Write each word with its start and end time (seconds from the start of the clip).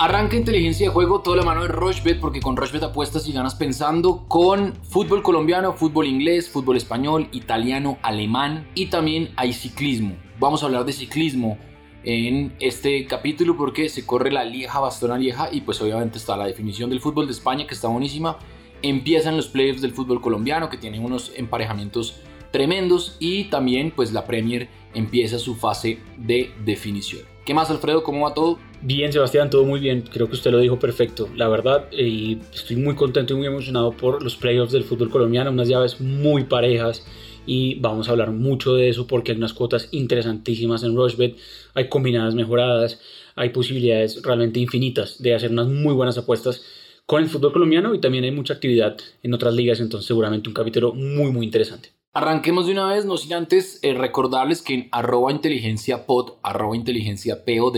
Arranca 0.00 0.36
inteligencia 0.36 0.86
de 0.86 0.92
juego, 0.92 1.22
toda 1.22 1.38
la 1.38 1.42
mano 1.42 1.62
de 1.62 1.68
Rochebet, 1.70 2.20
porque 2.20 2.38
con 2.38 2.56
Rochebet 2.56 2.84
apuestas 2.84 3.26
y 3.26 3.32
ganas 3.32 3.56
pensando 3.56 4.26
con 4.28 4.74
fútbol 4.84 5.24
colombiano, 5.24 5.72
fútbol 5.72 6.06
inglés, 6.06 6.48
fútbol 6.48 6.76
español, 6.76 7.26
italiano, 7.32 7.98
alemán 8.02 8.68
y 8.76 8.86
también 8.86 9.30
hay 9.34 9.52
ciclismo. 9.52 10.14
Vamos 10.38 10.62
a 10.62 10.66
hablar 10.66 10.84
de 10.84 10.92
ciclismo 10.92 11.58
en 12.04 12.54
este 12.60 13.06
capítulo 13.06 13.56
porque 13.56 13.88
se 13.88 14.06
corre 14.06 14.30
la 14.30 14.44
Lieja 14.44 14.78
Bastona 14.78 15.18
Lieja 15.18 15.48
y 15.50 15.62
pues 15.62 15.82
obviamente 15.82 16.18
está 16.18 16.36
la 16.36 16.46
definición 16.46 16.90
del 16.90 17.00
fútbol 17.00 17.26
de 17.26 17.32
España 17.32 17.66
que 17.66 17.74
está 17.74 17.88
buenísima. 17.88 18.38
Empiezan 18.82 19.36
los 19.36 19.48
playoffs 19.48 19.82
del 19.82 19.94
fútbol 19.94 20.20
colombiano 20.20 20.70
que 20.70 20.76
tienen 20.76 21.04
unos 21.04 21.32
emparejamientos 21.34 22.20
tremendos 22.52 23.16
y 23.18 23.46
también 23.46 23.90
pues 23.90 24.12
la 24.12 24.26
Premier 24.26 24.68
empieza 24.94 25.40
su 25.40 25.56
fase 25.56 25.98
de 26.16 26.52
definición. 26.64 27.22
¿Qué 27.44 27.52
más 27.52 27.68
Alfredo? 27.70 28.04
¿Cómo 28.04 28.26
va 28.26 28.34
todo? 28.34 28.58
Bien, 28.80 29.12
Sebastián, 29.12 29.50
todo 29.50 29.64
muy 29.64 29.80
bien. 29.80 30.02
Creo 30.02 30.28
que 30.28 30.34
usted 30.34 30.52
lo 30.52 30.58
dijo 30.58 30.78
perfecto. 30.78 31.28
La 31.34 31.48
verdad, 31.48 31.88
eh, 31.90 32.38
estoy 32.54 32.76
muy 32.76 32.94
contento 32.94 33.34
y 33.34 33.36
muy 33.36 33.46
emocionado 33.46 33.90
por 33.92 34.22
los 34.22 34.36
playoffs 34.36 34.72
del 34.72 34.84
fútbol 34.84 35.10
colombiano. 35.10 35.50
Unas 35.50 35.68
llaves 35.68 36.00
muy 36.00 36.44
parejas 36.44 37.04
y 37.44 37.74
vamos 37.80 38.08
a 38.08 38.12
hablar 38.12 38.30
mucho 38.30 38.74
de 38.74 38.88
eso 38.88 39.08
porque 39.08 39.32
hay 39.32 39.38
unas 39.38 39.52
cuotas 39.52 39.88
interesantísimas 39.90 40.84
en 40.84 40.94
Rushbet. 40.94 41.36
Hay 41.74 41.88
combinadas 41.88 42.36
mejoradas, 42.36 43.00
hay 43.34 43.48
posibilidades 43.48 44.22
realmente 44.22 44.60
infinitas 44.60 45.20
de 45.20 45.34
hacer 45.34 45.50
unas 45.50 45.66
muy 45.66 45.94
buenas 45.94 46.16
apuestas 46.16 46.62
con 47.04 47.22
el 47.22 47.28
fútbol 47.28 47.52
colombiano 47.52 47.94
y 47.94 48.00
también 48.00 48.24
hay 48.24 48.30
mucha 48.30 48.54
actividad 48.54 48.96
en 49.24 49.34
otras 49.34 49.54
ligas. 49.54 49.80
Entonces, 49.80 50.06
seguramente 50.06 50.48
un 50.48 50.54
capítulo 50.54 50.94
muy, 50.94 51.32
muy 51.32 51.46
interesante. 51.46 51.90
Arranquemos 52.12 52.66
de 52.66 52.72
una 52.72 52.92
vez, 52.92 53.04
no 53.04 53.16
sin 53.16 53.34
antes 53.34 53.80
eh, 53.82 53.94
recordarles 53.94 54.62
que 54.62 54.74
en 54.74 54.88
arroba 54.92 55.32
inteligencia 55.32 56.06
pod, 56.06 56.34
arroba 56.42 56.76
inteligencia 56.76 57.44
pod, 57.44 57.76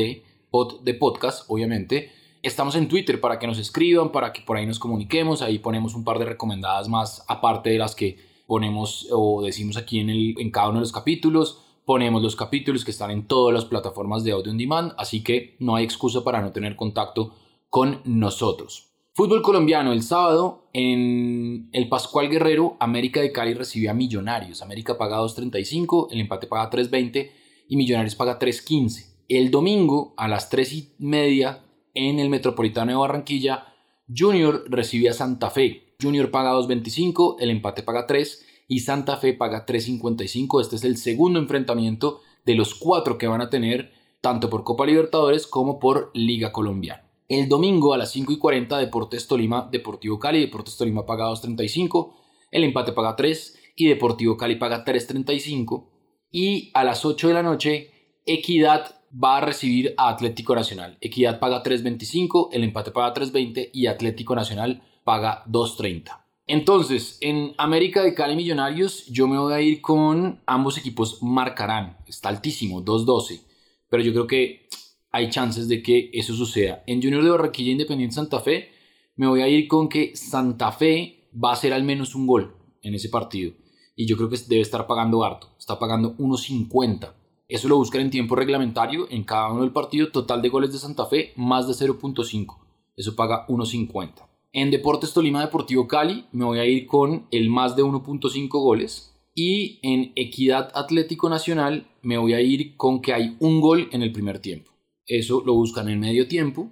de 0.82 0.94
podcast, 0.94 1.44
obviamente, 1.48 2.10
estamos 2.42 2.74
en 2.74 2.88
Twitter 2.88 3.20
para 3.20 3.38
que 3.38 3.46
nos 3.46 3.58
escriban, 3.58 4.12
para 4.12 4.32
que 4.32 4.42
por 4.42 4.56
ahí 4.56 4.66
nos 4.66 4.78
comuniquemos, 4.78 5.42
ahí 5.42 5.58
ponemos 5.58 5.94
un 5.94 6.04
par 6.04 6.18
de 6.18 6.24
recomendadas 6.24 6.88
más, 6.88 7.24
aparte 7.28 7.70
de 7.70 7.78
las 7.78 7.94
que 7.94 8.18
ponemos 8.46 9.06
o 9.12 9.42
decimos 9.42 9.76
aquí 9.76 10.00
en, 10.00 10.10
el, 10.10 10.34
en 10.38 10.50
cada 10.50 10.68
uno 10.68 10.78
de 10.78 10.82
los 10.82 10.92
capítulos, 10.92 11.62
ponemos 11.84 12.22
los 12.22 12.36
capítulos 12.36 12.84
que 12.84 12.90
están 12.90 13.10
en 13.10 13.26
todas 13.26 13.54
las 13.54 13.64
plataformas 13.64 14.24
de 14.24 14.32
audio 14.32 14.50
on 14.50 14.58
demand, 14.58 14.92
así 14.98 15.22
que 15.22 15.56
no 15.60 15.76
hay 15.76 15.84
excusa 15.84 16.24
para 16.24 16.40
no 16.40 16.52
tener 16.52 16.76
contacto 16.76 17.34
con 17.68 18.00
nosotros. 18.04 18.90
Fútbol 19.12 19.42
colombiano, 19.42 19.92
el 19.92 20.02
sábado 20.02 20.68
en 20.72 21.68
el 21.72 21.88
Pascual 21.88 22.28
Guerrero, 22.28 22.76
América 22.80 23.20
de 23.20 23.32
Cali 23.32 23.54
recibió 23.54 23.90
a 23.90 23.94
Millonarios. 23.94 24.62
América 24.62 24.96
paga 24.96 25.20
2.35, 25.20 26.08
el 26.10 26.20
empate 26.20 26.46
paga 26.46 26.70
3.20 26.70 27.30
y 27.68 27.76
Millonarios 27.76 28.14
paga 28.14 28.38
3.15. 28.38 29.09
El 29.30 29.52
domingo 29.52 30.12
a 30.16 30.26
las 30.26 30.50
3 30.50 30.72
y 30.72 30.94
media 30.98 31.64
en 31.94 32.18
el 32.18 32.30
Metropolitano 32.30 32.90
de 32.90 32.98
Barranquilla, 32.98 33.72
Junior 34.12 34.64
recibe 34.66 35.08
a 35.08 35.12
Santa 35.12 35.50
Fe. 35.50 35.94
Junior 36.02 36.32
paga 36.32 36.52
2.25, 36.52 37.36
el 37.38 37.50
empate 37.50 37.84
paga 37.84 38.08
3 38.08 38.44
y 38.66 38.80
Santa 38.80 39.18
Fe 39.18 39.34
paga 39.34 39.64
3.55. 39.66 40.60
Este 40.60 40.74
es 40.74 40.82
el 40.82 40.96
segundo 40.96 41.38
enfrentamiento 41.38 42.22
de 42.44 42.56
los 42.56 42.74
cuatro 42.74 43.18
que 43.18 43.28
van 43.28 43.40
a 43.40 43.50
tener 43.50 43.92
tanto 44.20 44.50
por 44.50 44.64
Copa 44.64 44.84
Libertadores 44.84 45.46
como 45.46 45.78
por 45.78 46.10
Liga 46.12 46.50
Colombiana. 46.50 47.08
El 47.28 47.48
domingo 47.48 47.94
a 47.94 47.98
las 47.98 48.10
5 48.10 48.32
y 48.32 48.38
40 48.38 48.78
Deportes 48.78 49.28
Tolima, 49.28 49.68
Deportivo 49.70 50.18
Cali, 50.18 50.40
Deportes 50.40 50.76
Tolima 50.76 51.06
paga 51.06 51.26
2.35, 51.26 52.14
el 52.50 52.64
empate 52.64 52.90
paga 52.90 53.14
3 53.14 53.58
y 53.76 53.86
Deportivo 53.86 54.36
Cali 54.36 54.56
paga 54.56 54.84
3.35 54.84 55.86
y 56.32 56.72
a 56.74 56.82
las 56.82 57.04
8 57.04 57.28
de 57.28 57.34
la 57.34 57.44
noche 57.44 57.92
Equidad 58.26 58.99
va 59.12 59.38
a 59.38 59.40
recibir 59.40 59.94
a 59.96 60.08
Atlético 60.08 60.54
Nacional. 60.54 60.96
Equidad 61.00 61.38
paga 61.38 61.62
3.25, 61.62 62.50
el 62.52 62.64
empate 62.64 62.90
paga 62.90 63.14
3.20 63.14 63.70
y 63.72 63.86
Atlético 63.86 64.34
Nacional 64.34 64.82
paga 65.04 65.44
2.30. 65.46 66.20
Entonces, 66.46 67.18
en 67.20 67.54
América 67.58 68.02
de 68.02 68.14
Cali 68.14 68.34
Millonarios 68.34 69.06
yo 69.06 69.28
me 69.28 69.38
voy 69.38 69.52
a 69.52 69.60
ir 69.60 69.80
con 69.80 70.40
ambos 70.46 70.78
equipos 70.78 71.22
marcarán. 71.22 71.98
Está 72.06 72.28
altísimo, 72.28 72.84
2.12. 72.84 73.40
Pero 73.88 74.02
yo 74.02 74.12
creo 74.12 74.26
que 74.26 74.68
hay 75.12 75.30
chances 75.30 75.68
de 75.68 75.82
que 75.82 76.10
eso 76.12 76.34
suceda. 76.34 76.82
En 76.86 77.02
Junior 77.02 77.22
de 77.22 77.30
Barranquilla 77.30 77.72
Independiente 77.72 78.14
Santa 78.14 78.40
Fe, 78.40 78.70
me 79.16 79.26
voy 79.26 79.42
a 79.42 79.48
ir 79.48 79.68
con 79.68 79.88
que 79.88 80.16
Santa 80.16 80.72
Fe 80.72 81.28
va 81.32 81.50
a 81.50 81.52
hacer 81.54 81.72
al 81.72 81.84
menos 81.84 82.14
un 82.14 82.26
gol 82.26 82.56
en 82.82 82.94
ese 82.94 83.08
partido. 83.08 83.52
Y 83.94 84.06
yo 84.06 84.16
creo 84.16 84.28
que 84.28 84.38
debe 84.48 84.62
estar 84.62 84.86
pagando 84.86 85.22
harto. 85.24 85.50
Está 85.58 85.78
pagando 85.78 86.16
1.50. 86.16 87.12
Eso 87.50 87.66
lo 87.66 87.76
buscan 87.76 88.02
en 88.02 88.10
tiempo 88.10 88.36
reglamentario 88.36 89.08
en 89.10 89.24
cada 89.24 89.50
uno 89.50 89.62
del 89.62 89.72
partido. 89.72 90.12
Total 90.12 90.40
de 90.40 90.48
goles 90.48 90.72
de 90.72 90.78
Santa 90.78 91.06
Fe, 91.06 91.32
más 91.34 91.66
de 91.66 91.74
0.5. 91.74 92.58
Eso 92.96 93.16
paga 93.16 93.44
1.50. 93.48 94.28
En 94.52 94.70
Deportes 94.70 95.12
Tolima 95.12 95.40
Deportivo 95.40 95.88
Cali, 95.88 96.26
me 96.30 96.44
voy 96.44 96.60
a 96.60 96.64
ir 96.64 96.86
con 96.86 97.26
el 97.32 97.50
más 97.50 97.74
de 97.74 97.82
1.5 97.82 98.48
goles. 98.50 99.12
Y 99.34 99.80
en 99.82 100.12
Equidad 100.14 100.70
Atlético 100.74 101.28
Nacional, 101.28 101.88
me 102.02 102.18
voy 102.18 102.34
a 102.34 102.40
ir 102.40 102.76
con 102.76 103.02
que 103.02 103.12
hay 103.12 103.36
un 103.40 103.60
gol 103.60 103.88
en 103.90 104.02
el 104.02 104.12
primer 104.12 104.38
tiempo. 104.38 104.70
Eso 105.04 105.42
lo 105.44 105.54
buscan 105.54 105.88
en 105.88 105.98
medio 105.98 106.28
tiempo. 106.28 106.70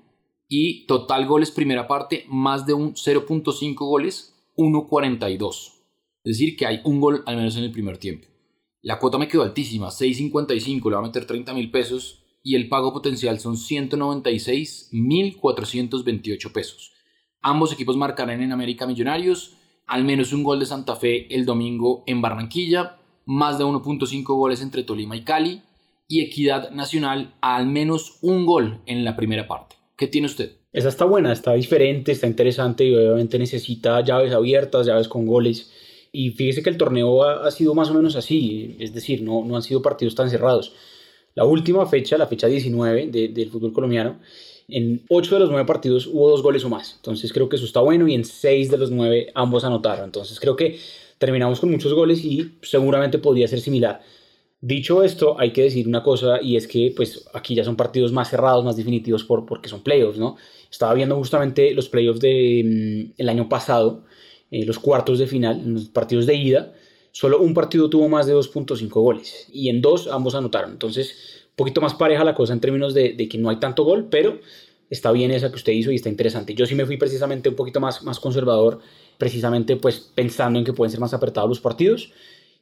Y 0.48 0.86
total 0.86 1.26
goles 1.26 1.50
primera 1.50 1.88
parte, 1.88 2.24
más 2.28 2.66
de 2.66 2.74
un 2.74 2.94
0.5 2.94 3.74
goles, 3.74 4.32
1.42. 4.56 5.72
Es 6.22 6.38
decir, 6.38 6.56
que 6.56 6.66
hay 6.66 6.80
un 6.84 7.00
gol 7.00 7.24
al 7.26 7.36
menos 7.36 7.56
en 7.56 7.64
el 7.64 7.72
primer 7.72 7.98
tiempo. 7.98 8.28
La 8.82 8.98
cuota 8.98 9.16
me 9.18 9.28
quedó 9.28 9.42
altísima, 9.42 9.88
6.55, 9.88 10.88
le 10.88 10.94
va 10.94 11.00
a 11.00 11.06
meter 11.06 11.26
30 11.26 11.52
mil 11.54 11.70
pesos 11.70 12.22
y 12.42 12.54
el 12.54 12.68
pago 12.68 12.92
potencial 12.92 13.38
son 13.40 13.56
196.428 13.56 16.52
pesos. 16.52 16.92
Ambos 17.42 17.72
equipos 17.72 17.96
marcarán 17.96 18.42
en 18.42 18.52
América 18.52 18.86
Millonarios, 18.86 19.54
al 19.86 20.04
menos 20.04 20.32
un 20.32 20.44
gol 20.44 20.60
de 20.60 20.66
Santa 20.66 20.94
Fe 20.96 21.34
el 21.34 21.44
domingo 21.44 22.04
en 22.06 22.22
Barranquilla, 22.22 22.96
más 23.26 23.58
de 23.58 23.64
1.5 23.64 24.24
goles 24.24 24.62
entre 24.62 24.84
Tolima 24.84 25.16
y 25.16 25.24
Cali, 25.24 25.62
y 26.06 26.22
Equidad 26.22 26.70
Nacional 26.70 27.34
al 27.40 27.66
menos 27.66 28.18
un 28.22 28.46
gol 28.46 28.80
en 28.86 29.04
la 29.04 29.16
primera 29.16 29.46
parte. 29.46 29.76
¿Qué 29.96 30.06
tiene 30.06 30.26
usted? 30.26 30.56
Esa 30.72 30.88
está 30.88 31.04
buena, 31.04 31.32
está 31.32 31.52
diferente, 31.54 32.12
está 32.12 32.26
interesante 32.26 32.84
y 32.84 32.94
obviamente 32.94 33.38
necesita 33.38 34.02
llaves 34.02 34.32
abiertas, 34.32 34.86
llaves 34.86 35.08
con 35.08 35.26
goles. 35.26 35.72
Y 36.12 36.30
fíjese 36.30 36.62
que 36.62 36.70
el 36.70 36.76
torneo 36.76 37.22
ha, 37.22 37.50
sido 37.50 37.74
más 37.74 37.90
o 37.90 37.94
menos 37.94 38.16
así, 38.16 38.76
es 38.80 38.94
decir, 38.94 39.22
no, 39.22 39.44
no 39.44 39.56
han 39.56 39.62
sido 39.62 39.82
partidos 39.82 40.14
tan 40.14 40.30
cerrados. 40.30 40.72
La 41.34 41.44
última 41.44 41.86
fecha, 41.86 42.18
la 42.18 42.26
fecha 42.26 42.46
19 42.46 43.08
del 43.08 43.50
fútbol 43.50 43.72
colombiano, 43.72 44.18
en 44.68 45.02
8 45.08 45.34
de 45.34 45.40
los 45.40 45.50
9 45.50 45.66
partidos 45.66 46.06
hubo 46.06 46.28
dos 46.28 46.42
goles 46.42 46.64
o 46.64 46.68
más. 46.68 46.94
Entonces 46.96 47.32
creo 47.32 47.48
que 47.48 47.56
eso 47.56 47.64
está 47.64 47.80
bueno 47.80 48.06
y 48.06 48.14
en 48.14 48.24
6 48.24 48.70
de 48.70 48.78
los 48.78 48.90
9 48.90 49.32
ambos 49.34 49.64
anotaron. 49.64 50.06
Entonces 50.06 50.38
creo 50.40 50.56
que 50.56 50.78
terminamos 51.18 51.60
con 51.60 51.70
muchos 51.70 51.94
goles 51.94 52.24
y 52.24 52.52
seguramente 52.62 53.18
podría 53.18 53.48
ser 53.48 53.60
similar. 53.60 54.00
Dicho 54.60 55.04
esto, 55.04 55.38
hay 55.38 55.52
que 55.52 55.62
decir 55.62 55.86
una 55.86 56.02
cosa 56.02 56.42
y 56.42 56.56
es 56.56 56.66
que 56.66 56.92
pues 56.94 57.28
aquí 57.32 57.54
ya 57.54 57.64
son 57.64 57.76
partidos 57.76 58.12
más 58.12 58.28
cerrados, 58.28 58.64
más 58.64 58.76
definitivos 58.76 59.22
por, 59.24 59.46
porque 59.46 59.68
son 59.68 59.82
playoffs, 59.82 60.18
¿no? 60.18 60.36
Estaba 60.70 60.94
viendo 60.94 61.14
justamente 61.16 61.72
los 61.72 61.88
playoffs 61.88 62.20
del 62.20 63.14
mm, 63.16 63.28
año 63.28 63.48
pasado, 63.48 64.04
eh, 64.50 64.64
los 64.64 64.78
cuartos 64.78 65.18
de 65.18 65.26
final, 65.26 65.62
los 65.66 65.88
partidos 65.88 66.26
de 66.26 66.34
ida, 66.34 66.74
solo 67.12 67.40
un 67.40 67.54
partido 67.54 67.90
tuvo 67.90 68.08
más 68.08 68.26
de 68.26 68.34
2.5 68.34 68.88
goles 68.88 69.48
y 69.52 69.68
en 69.68 69.80
dos 69.80 70.08
ambos 70.08 70.34
anotaron. 70.34 70.72
Entonces, 70.72 71.46
un 71.50 71.56
poquito 71.56 71.80
más 71.80 71.94
pareja 71.94 72.24
la 72.24 72.34
cosa 72.34 72.52
en 72.52 72.60
términos 72.60 72.94
de, 72.94 73.12
de, 73.12 73.28
que 73.28 73.38
no 73.38 73.50
hay 73.50 73.56
tanto 73.56 73.84
gol, 73.84 74.08
pero 74.10 74.40
está 74.90 75.12
bien 75.12 75.30
esa 75.30 75.50
que 75.50 75.56
usted 75.56 75.72
hizo 75.72 75.90
y 75.90 75.96
está 75.96 76.08
interesante. 76.08 76.54
Yo 76.54 76.66
sí 76.66 76.74
me 76.74 76.86
fui 76.86 76.96
precisamente 76.96 77.48
un 77.48 77.56
poquito 77.56 77.80
más, 77.80 78.02
más 78.02 78.20
conservador, 78.20 78.80
precisamente 79.18 79.76
pues 79.76 80.10
pensando 80.14 80.58
en 80.58 80.64
que 80.64 80.72
pueden 80.72 80.90
ser 80.90 81.00
más 81.00 81.14
apretados 81.14 81.48
los 81.48 81.60
partidos 81.60 82.12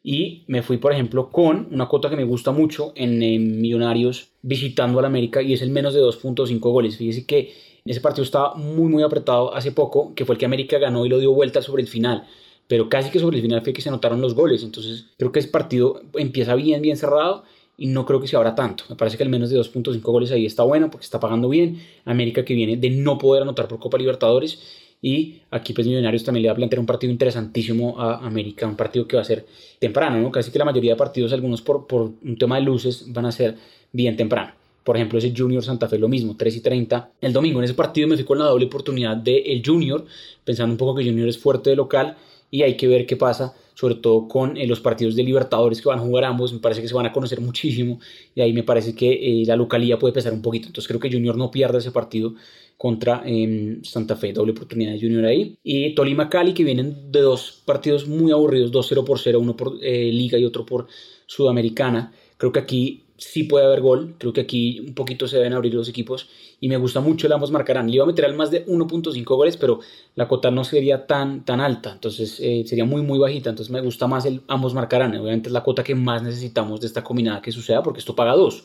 y 0.08 0.44
me 0.46 0.62
fui, 0.62 0.76
por 0.76 0.92
ejemplo, 0.92 1.30
con 1.32 1.66
una 1.72 1.88
cuota 1.88 2.08
que 2.08 2.14
me 2.14 2.22
gusta 2.22 2.52
mucho 2.52 2.92
en, 2.94 3.18
Millonarios 3.60 4.28
visitando 4.40 5.00
al 5.00 5.04
América 5.04 5.42
y 5.42 5.52
es 5.52 5.62
el 5.62 5.70
menos 5.70 5.94
de 5.94 6.00
2.5 6.00 6.60
goles. 6.60 6.96
Fíjese 6.96 7.26
que 7.26 7.52
ese 7.86 8.00
partido 8.00 8.24
estaba 8.24 8.54
muy, 8.54 8.88
muy 8.88 9.02
apretado 9.02 9.54
hace 9.54 9.72
poco, 9.72 10.14
que 10.14 10.24
fue 10.24 10.34
el 10.34 10.38
que 10.38 10.46
América 10.46 10.78
ganó 10.78 11.06
y 11.06 11.08
lo 11.08 11.18
dio 11.18 11.32
vuelta 11.32 11.62
sobre 11.62 11.82
el 11.82 11.88
final. 11.88 12.26
Pero 12.68 12.88
casi 12.88 13.10
que 13.10 13.20
sobre 13.20 13.36
el 13.36 13.42
final 13.42 13.62
fue 13.62 13.72
que 13.72 13.80
se 13.80 13.88
anotaron 13.88 14.20
los 14.20 14.34
goles. 14.34 14.62
Entonces 14.62 15.06
creo 15.18 15.32
que 15.32 15.38
ese 15.38 15.48
partido 15.48 16.02
empieza 16.14 16.54
bien, 16.54 16.82
bien 16.82 16.96
cerrado 16.96 17.44
y 17.76 17.86
no 17.86 18.06
creo 18.06 18.20
que 18.20 18.26
se 18.26 18.36
abra 18.36 18.54
tanto. 18.54 18.84
Me 18.88 18.96
parece 18.96 19.16
que 19.16 19.22
el 19.22 19.28
menos 19.28 19.50
de 19.50 19.58
2.5 19.58 20.00
goles 20.00 20.30
ahí 20.32 20.46
está 20.46 20.62
bueno 20.62 20.90
porque 20.90 21.04
está 21.04 21.20
pagando 21.20 21.48
bien. 21.48 21.80
América 22.04 22.44
que 22.44 22.54
viene 22.54 22.76
de 22.76 22.90
no 22.90 23.18
poder 23.18 23.42
anotar 23.42 23.68
por 23.68 23.78
Copa 23.78 23.98
Libertadores 23.98 24.60
y 25.02 25.42
aquí 25.50 25.72
pues 25.72 25.86
Millonarios 25.86 26.24
también 26.24 26.42
le 26.42 26.48
va 26.48 26.54
a 26.54 26.56
plantear 26.56 26.80
un 26.80 26.86
partido 26.86 27.12
interesantísimo 27.12 28.00
a 28.00 28.26
América, 28.26 28.66
un 28.66 28.76
partido 28.76 29.06
que 29.06 29.16
va 29.16 29.22
a 29.22 29.24
ser 29.24 29.46
temprano, 29.78 30.20
¿no? 30.20 30.30
Casi 30.30 30.50
que 30.50 30.58
la 30.58 30.64
mayoría 30.64 30.92
de 30.92 30.96
partidos, 30.96 31.32
algunos 31.32 31.62
por, 31.62 31.86
por 31.86 32.12
un 32.22 32.38
tema 32.38 32.56
de 32.56 32.62
luces, 32.62 33.12
van 33.12 33.26
a 33.26 33.32
ser 33.32 33.56
bien 33.92 34.16
temprano. 34.16 34.52
Por 34.86 34.96
ejemplo, 34.96 35.18
ese 35.18 35.34
Junior 35.36 35.64
Santa 35.64 35.88
Fe 35.88 35.98
lo 35.98 36.06
mismo, 36.06 36.36
3 36.36 36.58
y 36.58 36.60
30. 36.60 37.10
El 37.20 37.32
domingo 37.32 37.58
en 37.58 37.64
ese 37.64 37.74
partido 37.74 38.06
me 38.06 38.14
fui 38.14 38.24
con 38.24 38.38
la 38.38 38.44
doble 38.44 38.66
oportunidad 38.66 39.16
del 39.16 39.42
el 39.44 39.62
Junior, 39.66 40.04
pensando 40.44 40.72
un 40.72 40.78
poco 40.78 40.94
que 40.94 41.04
Junior 41.04 41.28
es 41.28 41.38
fuerte 41.38 41.70
de 41.70 41.76
local 41.76 42.16
y 42.52 42.62
hay 42.62 42.76
que 42.76 42.86
ver 42.86 43.04
qué 43.04 43.16
pasa 43.16 43.52
sobre 43.76 43.96
todo 43.96 44.26
con 44.26 44.56
eh, 44.56 44.66
los 44.66 44.80
partidos 44.80 45.14
de 45.16 45.22
Libertadores 45.22 45.82
que 45.82 45.88
van 45.88 45.98
a 45.98 46.02
jugar 46.02 46.24
ambos, 46.24 46.50
me 46.50 46.60
parece 46.60 46.80
que 46.80 46.88
se 46.88 46.94
van 46.94 47.04
a 47.04 47.12
conocer 47.12 47.42
muchísimo 47.42 48.00
y 48.34 48.40
ahí 48.40 48.54
me 48.54 48.62
parece 48.62 48.94
que 48.94 49.12
eh, 49.12 49.44
la 49.44 49.54
localía 49.54 49.98
puede 49.98 50.14
pesar 50.14 50.32
un 50.32 50.40
poquito. 50.40 50.68
Entonces 50.68 50.88
creo 50.88 50.98
que 50.98 51.12
Junior 51.12 51.36
no 51.36 51.50
pierda 51.50 51.78
ese 51.78 51.90
partido 51.90 52.34
contra 52.78 53.22
em, 53.26 53.84
Santa 53.84 54.16
Fe, 54.16 54.32
doble 54.32 54.52
oportunidad 54.52 54.92
de 54.92 55.00
Junior 55.00 55.26
ahí. 55.26 55.58
Y 55.62 55.94
Tolima 55.94 56.30
Cali, 56.30 56.54
que 56.54 56.64
vienen 56.64 57.12
de 57.12 57.20
dos 57.20 57.62
partidos 57.66 58.08
muy 58.08 58.32
aburridos, 58.32 58.72
2-0 58.72 59.04
por 59.04 59.18
0, 59.18 59.40
uno 59.40 59.56
por 59.56 59.74
Liga 59.74 60.38
y 60.38 60.44
otro 60.44 60.64
por 60.64 60.86
Sudamericana. 61.26 62.12
Creo 62.38 62.52
que 62.52 62.60
aquí 62.60 63.05
sí 63.18 63.44
puede 63.44 63.66
haber 63.66 63.80
gol. 63.80 64.14
Creo 64.18 64.32
que 64.32 64.40
aquí 64.40 64.80
un 64.80 64.94
poquito 64.94 65.26
se 65.28 65.36
deben 65.36 65.52
abrir 65.52 65.74
los 65.74 65.88
equipos 65.88 66.28
y 66.60 66.68
me 66.68 66.76
gusta 66.76 67.00
mucho 67.00 67.26
el 67.26 67.32
ambos 67.32 67.50
marcarán. 67.50 67.88
Le 67.88 67.96
iba 67.96 68.04
a 68.04 68.06
meter 68.06 68.24
al 68.24 68.34
más 68.34 68.50
de 68.50 68.66
1.5 68.66 69.24
goles, 69.24 69.56
pero 69.56 69.80
la 70.14 70.28
cota 70.28 70.50
no 70.50 70.64
sería 70.64 71.06
tan, 71.06 71.44
tan 71.44 71.60
alta, 71.60 71.92
entonces 71.92 72.38
eh, 72.40 72.64
sería 72.66 72.84
muy, 72.84 73.02
muy 73.02 73.18
bajita. 73.18 73.50
Entonces 73.50 73.72
me 73.72 73.80
gusta 73.80 74.06
más 74.06 74.26
el 74.26 74.42
ambos 74.48 74.74
marcarán. 74.74 75.16
Obviamente 75.16 75.48
es 75.48 75.52
la 75.52 75.62
cota 75.62 75.82
que 75.82 75.94
más 75.94 76.22
necesitamos 76.22 76.80
de 76.80 76.86
esta 76.86 77.02
combinada 77.02 77.42
que 77.42 77.52
suceda 77.52 77.82
porque 77.82 78.00
esto 78.00 78.14
paga 78.14 78.32
dos. 78.34 78.64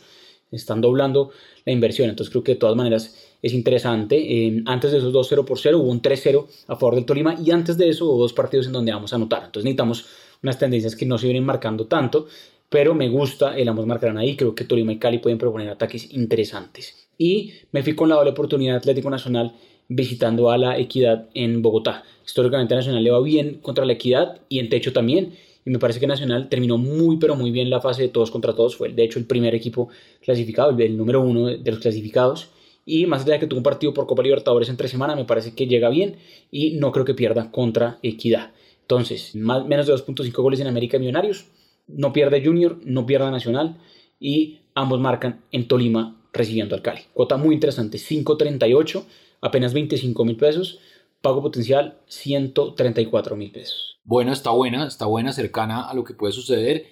Están 0.51 0.81
doblando 0.81 1.31
la 1.65 1.71
inversión, 1.71 2.09
entonces 2.09 2.29
creo 2.29 2.43
que 2.43 2.53
de 2.53 2.59
todas 2.59 2.75
maneras 2.75 3.15
es 3.41 3.53
interesante. 3.53 4.17
Eh, 4.17 4.63
antes 4.65 4.91
de 4.91 4.97
esos 4.97 5.13
2-0 5.13 5.45
por 5.45 5.57
0 5.57 5.79
hubo 5.79 5.89
un 5.89 6.01
3-0 6.01 6.45
a 6.67 6.75
favor 6.75 6.95
del 6.95 7.05
Tolima 7.05 7.35
y 7.41 7.51
antes 7.51 7.77
de 7.77 7.87
eso 7.87 8.05
hubo 8.05 8.21
dos 8.21 8.33
partidos 8.33 8.67
en 8.67 8.73
donde 8.73 8.91
vamos 8.91 9.13
a 9.13 9.15
anotar. 9.15 9.45
Entonces 9.45 9.63
necesitamos 9.63 10.05
unas 10.43 10.59
tendencias 10.59 10.95
que 10.95 11.05
no 11.05 11.17
se 11.17 11.27
vienen 11.27 11.45
marcando 11.45 11.85
tanto 11.85 12.27
pero 12.71 12.95
me 12.95 13.09
gusta 13.09 13.57
el 13.57 13.67
ambos 13.67 13.85
marcarán 13.85 14.17
ahí. 14.17 14.37
Creo 14.37 14.55
que 14.55 14.63
Tolima 14.63 14.93
y 14.93 14.97
Cali 14.97 15.17
pueden 15.17 15.37
proponer 15.37 15.67
ataques 15.67 16.13
interesantes. 16.13 17.09
Y 17.17 17.51
me 17.73 17.83
fui 17.83 17.95
con 17.95 18.07
la 18.07 18.15
doble 18.15 18.31
oportunidad 18.31 18.77
Atlético 18.77 19.09
Nacional 19.09 19.51
visitando 19.89 20.49
a 20.49 20.57
la 20.57 20.79
Equidad 20.79 21.27
en 21.33 21.61
Bogotá. 21.61 22.05
Históricamente 22.25 22.73
Nacional 22.73 23.03
le 23.03 23.11
va 23.11 23.19
bien 23.19 23.55
contra 23.55 23.83
la 23.83 23.91
Equidad 23.91 24.39
y 24.47 24.59
en 24.59 24.69
techo 24.69 24.93
también. 24.93 25.33
Y 25.65 25.69
me 25.69 25.79
parece 25.79 25.99
que 25.99 26.07
Nacional 26.07 26.47
terminó 26.47 26.77
muy, 26.77 27.17
pero 27.17 27.35
muy 27.35 27.51
bien 27.51 27.69
la 27.69 27.81
fase 27.81 28.03
de 28.03 28.07
todos 28.07 28.31
contra 28.31 28.55
todos. 28.55 28.77
Fue 28.77 28.87
de 28.87 29.03
hecho 29.03 29.19
el 29.19 29.25
primer 29.25 29.53
equipo 29.53 29.89
clasificado, 30.23 30.69
el 30.69 30.95
número 30.95 31.19
uno 31.19 31.47
de 31.47 31.71
los 31.71 31.81
clasificados. 31.81 32.51
Y 32.85 33.05
más 33.05 33.23
allá 33.23 33.33
de 33.33 33.39
que 33.41 33.47
tuvo 33.47 33.57
un 33.57 33.63
partido 33.63 33.93
por 33.93 34.07
Copa 34.07 34.23
Libertadores 34.23 34.69
entre 34.69 34.87
semana, 34.87 35.17
me 35.17 35.25
parece 35.25 35.53
que 35.55 35.67
llega 35.67 35.89
bien 35.89 36.15
y 36.51 36.77
no 36.77 36.93
creo 36.93 37.03
que 37.03 37.15
pierda 37.15 37.51
contra 37.51 37.99
Equidad. 38.01 38.51
Entonces, 38.83 39.35
más, 39.35 39.65
menos 39.65 39.87
de 39.87 39.93
2.5 39.93 40.31
goles 40.41 40.61
en 40.61 40.67
América 40.67 40.97
Millonarios 40.97 41.47
no 41.87 42.13
pierde 42.13 42.43
Junior, 42.43 42.79
no 42.83 43.05
pierde 43.05 43.31
Nacional 43.31 43.79
y 44.19 44.61
ambos 44.75 44.99
marcan 44.99 45.43
en 45.51 45.67
Tolima 45.67 46.21
recibiendo 46.33 46.75
al 46.75 46.81
Cali. 46.81 47.01
Cuota 47.13 47.37
muy 47.37 47.55
interesante, 47.55 47.97
5.38, 47.97 49.03
apenas 49.41 49.73
25 49.73 50.25
mil 50.25 50.37
pesos, 50.37 50.79
pago 51.21 51.41
potencial 51.41 51.99
134 52.07 53.35
mil 53.35 53.51
pesos. 53.51 53.99
Bueno, 54.03 54.31
está 54.31 54.51
buena, 54.51 54.87
está 54.87 55.05
buena, 55.05 55.33
cercana 55.33 55.89
a 55.89 55.93
lo 55.93 56.03
que 56.03 56.13
puede 56.13 56.33
suceder. 56.33 56.87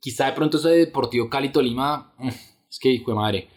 Quizá 0.00 0.26
de 0.26 0.32
pronto 0.32 0.58
ese 0.58 0.70
Deportivo 0.70 1.28
Cali-Tolima, 1.28 2.14
mm, 2.18 2.28
es 2.28 2.78
que 2.80 2.90
hijo 2.90 3.10
de 3.10 3.16
madre, 3.16 3.48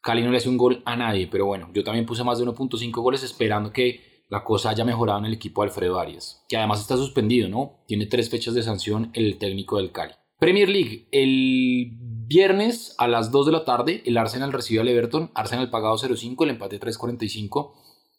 Cali 0.00 0.22
no 0.22 0.30
le 0.30 0.38
hace 0.38 0.48
un 0.48 0.56
gol 0.56 0.82
a 0.84 0.96
nadie, 0.96 1.26
pero 1.26 1.46
bueno, 1.46 1.70
yo 1.74 1.84
también 1.84 2.06
puse 2.06 2.24
más 2.24 2.38
de 2.38 2.44
1.5 2.44 3.02
goles 3.02 3.22
esperando 3.22 3.72
que 3.72 4.24
la 4.28 4.44
cosa 4.44 4.70
haya 4.70 4.84
mejorado 4.84 5.18
en 5.18 5.26
el 5.26 5.34
equipo 5.34 5.62
de 5.62 5.68
Alfredo 5.68 5.98
Arias, 5.98 6.44
que 6.48 6.56
además 6.56 6.80
está 6.80 6.96
suspendido, 6.96 7.48
¿no? 7.48 7.80
Tiene 7.86 8.06
tres 8.06 8.28
fechas 8.30 8.54
de 8.54 8.62
sanción 8.62 9.10
el 9.14 9.38
técnico 9.38 9.78
del 9.78 9.90
Cali. 9.90 10.14
Premier 10.38 10.68
League, 10.68 11.08
el 11.10 11.98
viernes 12.28 12.94
a 12.98 13.08
las 13.08 13.32
2 13.32 13.46
de 13.46 13.52
la 13.52 13.64
tarde, 13.64 14.02
el 14.06 14.16
Arsenal 14.16 14.52
recibe 14.52 14.80
al 14.80 14.88
Everton. 14.88 15.32
Arsenal 15.34 15.68
pagado 15.68 15.96
0.5, 15.96 16.44
el 16.44 16.50
empate 16.50 16.78
3.45 16.78 17.72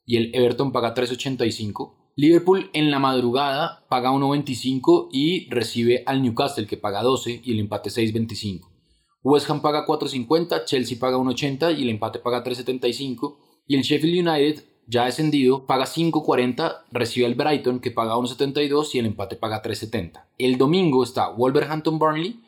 y 0.05 0.17
el 0.17 0.35
Everton 0.35 0.73
paga 0.73 0.93
3.85. 0.93 1.93
Liverpool 2.17 2.69
en 2.73 2.91
la 2.91 2.99
madrugada 2.99 3.85
paga 3.87 4.11
1.25 4.11 5.07
y 5.13 5.49
recibe 5.49 6.03
al 6.05 6.21
Newcastle 6.21 6.67
que 6.67 6.75
paga 6.75 7.03
12 7.03 7.41
y 7.41 7.53
el 7.53 7.59
empate 7.59 7.89
6.25. 7.89 8.67
West 9.23 9.49
Ham 9.49 9.61
paga 9.61 9.85
4.50, 9.85 10.65
Chelsea 10.65 10.97
paga 10.99 11.17
1.80 11.17 11.77
y 11.77 11.83
el 11.83 11.89
empate 11.89 12.19
paga 12.19 12.43
3.75. 12.43 13.37
Y 13.65 13.77
el 13.77 13.83
Sheffield 13.83 14.27
United 14.27 14.63
ya 14.89 15.05
descendido, 15.05 15.67
paga 15.67 15.85
5.40, 15.85 16.81
recibe 16.91 17.27
el 17.27 17.35
Brighton 17.35 17.79
que 17.79 17.91
paga 17.91 18.15
1.72 18.15 18.95
y 18.95 18.99
el 18.99 19.05
empate 19.05 19.35
paga 19.35 19.61
3.70. 19.61 20.23
El 20.39 20.57
domingo 20.57 21.03
está 21.03 21.29
Wolverhampton 21.29 21.99
Burnley, 21.99 22.39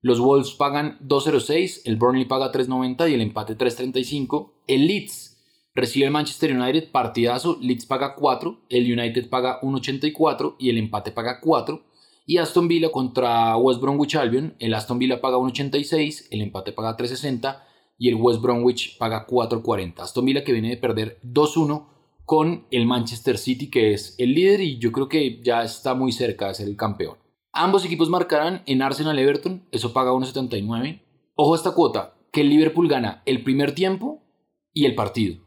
los 0.00 0.20
Wolves 0.20 0.52
pagan 0.52 0.96
2.06, 1.00 1.80
el 1.86 1.96
Burnley 1.96 2.24
paga 2.24 2.52
3.90 2.52 3.10
y 3.10 3.14
el 3.14 3.20
empate 3.20 3.58
3.35. 3.58 4.52
El 4.68 4.86
Leeds 4.86 5.38
recibe 5.74 6.06
el 6.06 6.12
Manchester 6.12 6.56
United, 6.56 6.92
partidazo, 6.92 7.58
Leeds 7.60 7.86
paga 7.86 8.14
4, 8.14 8.60
el 8.68 8.92
United 8.92 9.28
paga 9.28 9.60
1.84 9.60 10.54
y 10.60 10.70
el 10.70 10.78
empate 10.78 11.10
paga 11.10 11.40
4. 11.40 11.82
Y 12.26 12.36
Aston 12.36 12.68
Villa 12.68 12.92
contra 12.92 13.56
West 13.56 13.80
Bromwich 13.80 14.14
Albion, 14.14 14.54
el 14.60 14.74
Aston 14.74 15.00
Villa 15.00 15.20
paga 15.20 15.38
1.86, 15.38 16.28
el 16.30 16.42
empate 16.42 16.70
paga 16.70 16.96
3.60 16.96 17.67
y 17.98 18.08
el 18.08 18.14
West 18.14 18.40
Bromwich 18.40 18.96
paga 18.96 19.26
4.40. 19.26 20.00
Aston 20.00 20.24
Villa 20.24 20.44
que 20.44 20.52
viene 20.52 20.70
de 20.70 20.76
perder 20.76 21.18
2-1 21.24 21.86
con 22.24 22.66
el 22.70 22.86
Manchester 22.86 23.36
City 23.36 23.70
que 23.70 23.92
es 23.92 24.14
el 24.18 24.34
líder 24.34 24.60
y 24.60 24.78
yo 24.78 24.92
creo 24.92 25.08
que 25.08 25.42
ya 25.42 25.62
está 25.62 25.94
muy 25.94 26.12
cerca 26.12 26.48
de 26.48 26.54
ser 26.54 26.68
el 26.68 26.76
campeón. 26.76 27.18
Ambos 27.52 27.84
equipos 27.84 28.08
marcarán 28.08 28.62
en 28.66 28.82
Arsenal 28.82 29.18
Everton, 29.18 29.66
eso 29.72 29.92
paga 29.92 30.12
1.79. 30.12 31.02
Ojo 31.34 31.54
a 31.54 31.56
esta 31.56 31.72
cuota, 31.72 32.14
que 32.32 32.42
el 32.42 32.50
Liverpool 32.50 32.88
gana 32.88 33.22
el 33.26 33.42
primer 33.42 33.74
tiempo 33.74 34.22
y 34.72 34.84
el 34.84 34.94
partido. 34.94 35.40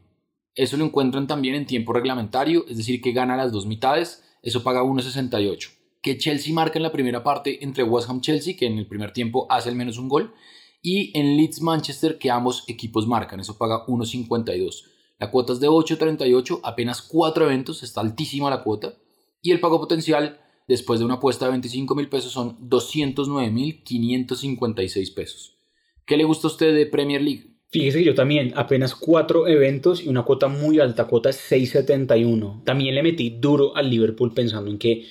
Eso 0.56 0.76
lo 0.76 0.84
encuentran 0.84 1.28
también 1.28 1.56
en 1.56 1.66
tiempo 1.66 1.94
reglamentario, 1.94 2.66
es 2.68 2.78
decir, 2.78 3.02
que 3.02 3.14
gana 3.14 3.38
las 3.38 3.52
dos 3.52 3.66
mitades, 3.66 4.24
eso 4.42 4.64
paga 4.64 4.84
1.68. 4.84 5.70
Que 6.02 6.18
Chelsea 6.18 6.54
marca 6.54 6.80
en 6.80 6.84
la 6.84 6.92
primera 6.92 7.24
parte 7.24 7.64
entre 7.64 7.84
West 7.84 8.10
Ham 8.10 8.22
Chelsea, 8.22 8.56
que 8.58 8.66
en 8.66 8.78
el 8.78 8.88
primer 8.88 9.14
tiempo 9.14 9.48
hace 9.50 9.70
al 9.70 9.76
menos 9.76 9.98
un 9.98 10.10
gol, 10.10 10.34
y 10.82 11.18
en 11.18 11.38
Leeds 11.38 11.62
Manchester 11.62 12.18
que 12.18 12.32
ambos 12.32 12.66
equipos 12.68 13.08
marcan, 13.08 13.40
eso 13.40 13.58
paga 13.58 13.86
1.52. 13.86 14.84
La 15.20 15.30
cuota 15.30 15.54
es 15.54 15.60
de 15.60 15.70
8.38, 15.70 16.62
apenas 16.64 17.02
4 17.02 17.46
eventos, 17.46 17.84
está 17.84 18.02
altísima 18.02 18.50
la 18.50 18.64
cuota 18.64 18.96
y 19.42 19.52
el 19.52 19.60
pago 19.60 19.80
potencial 19.80 20.40
después 20.68 21.00
de 21.00 21.06
una 21.06 21.14
apuesta 21.16 21.46
de 21.46 21.52
25 21.52 21.96
mil 21.96 22.10
pesos 22.10 22.32
son 22.32 22.58
209.556 22.70 25.14
pesos. 25.14 25.58
¿Qué 26.06 26.18
le 26.18 26.24
gusta 26.24 26.48
a 26.48 26.52
usted 26.52 26.74
de 26.74 26.88
Premier 26.88 27.22
League? 27.22 27.52
Fíjese 27.70 28.00
que 28.00 28.06
yo 28.06 28.16
también, 28.16 28.54
apenas 28.58 28.96
4 28.96 29.48
eventos 29.48 30.04
y 30.04 30.10
una 30.10 30.24
cuota 30.24 30.48
muy 30.50 30.80
alta, 30.80 31.08
cuota 31.08 31.30
es 31.30 31.40
6.71. 31.50 32.66
También 32.66 32.96
le 32.96 33.04
metí 33.04 33.30
duro 33.30 33.78
al 33.78 33.90
Liverpool 33.90 34.34
pensando 34.34 34.70
en 34.70 34.78
que 34.78 35.06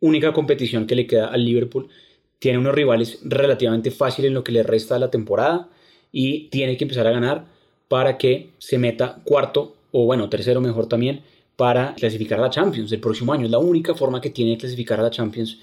única 0.00 0.32
competición 0.32 0.86
que 0.86 0.94
le 0.94 1.06
queda 1.06 1.26
al 1.26 1.44
Liverpool 1.44 1.90
tiene 2.38 2.58
unos 2.58 2.74
rivales 2.74 3.18
relativamente 3.22 3.90
fáciles 3.90 4.28
en 4.28 4.34
lo 4.34 4.44
que 4.44 4.52
le 4.52 4.62
resta 4.62 4.94
de 4.94 5.00
la 5.00 5.10
temporada 5.10 5.68
y 6.12 6.48
tiene 6.48 6.76
que 6.76 6.84
empezar 6.84 7.06
a 7.06 7.10
ganar 7.10 7.46
para 7.88 8.18
que 8.18 8.50
se 8.58 8.78
meta 8.78 9.20
cuarto 9.24 9.76
o 9.90 10.04
bueno, 10.04 10.28
tercero 10.28 10.60
mejor 10.60 10.86
también 10.86 11.22
para 11.56 11.94
clasificar 11.94 12.38
a 12.38 12.42
la 12.42 12.50
Champions 12.50 12.92
el 12.92 13.00
próximo 13.00 13.32
año. 13.32 13.46
Es 13.46 13.50
la 13.50 13.58
única 13.58 13.94
forma 13.94 14.20
que 14.20 14.30
tiene 14.30 14.52
de 14.52 14.58
clasificar 14.58 15.00
a 15.00 15.02
la 15.02 15.10
Champions 15.10 15.58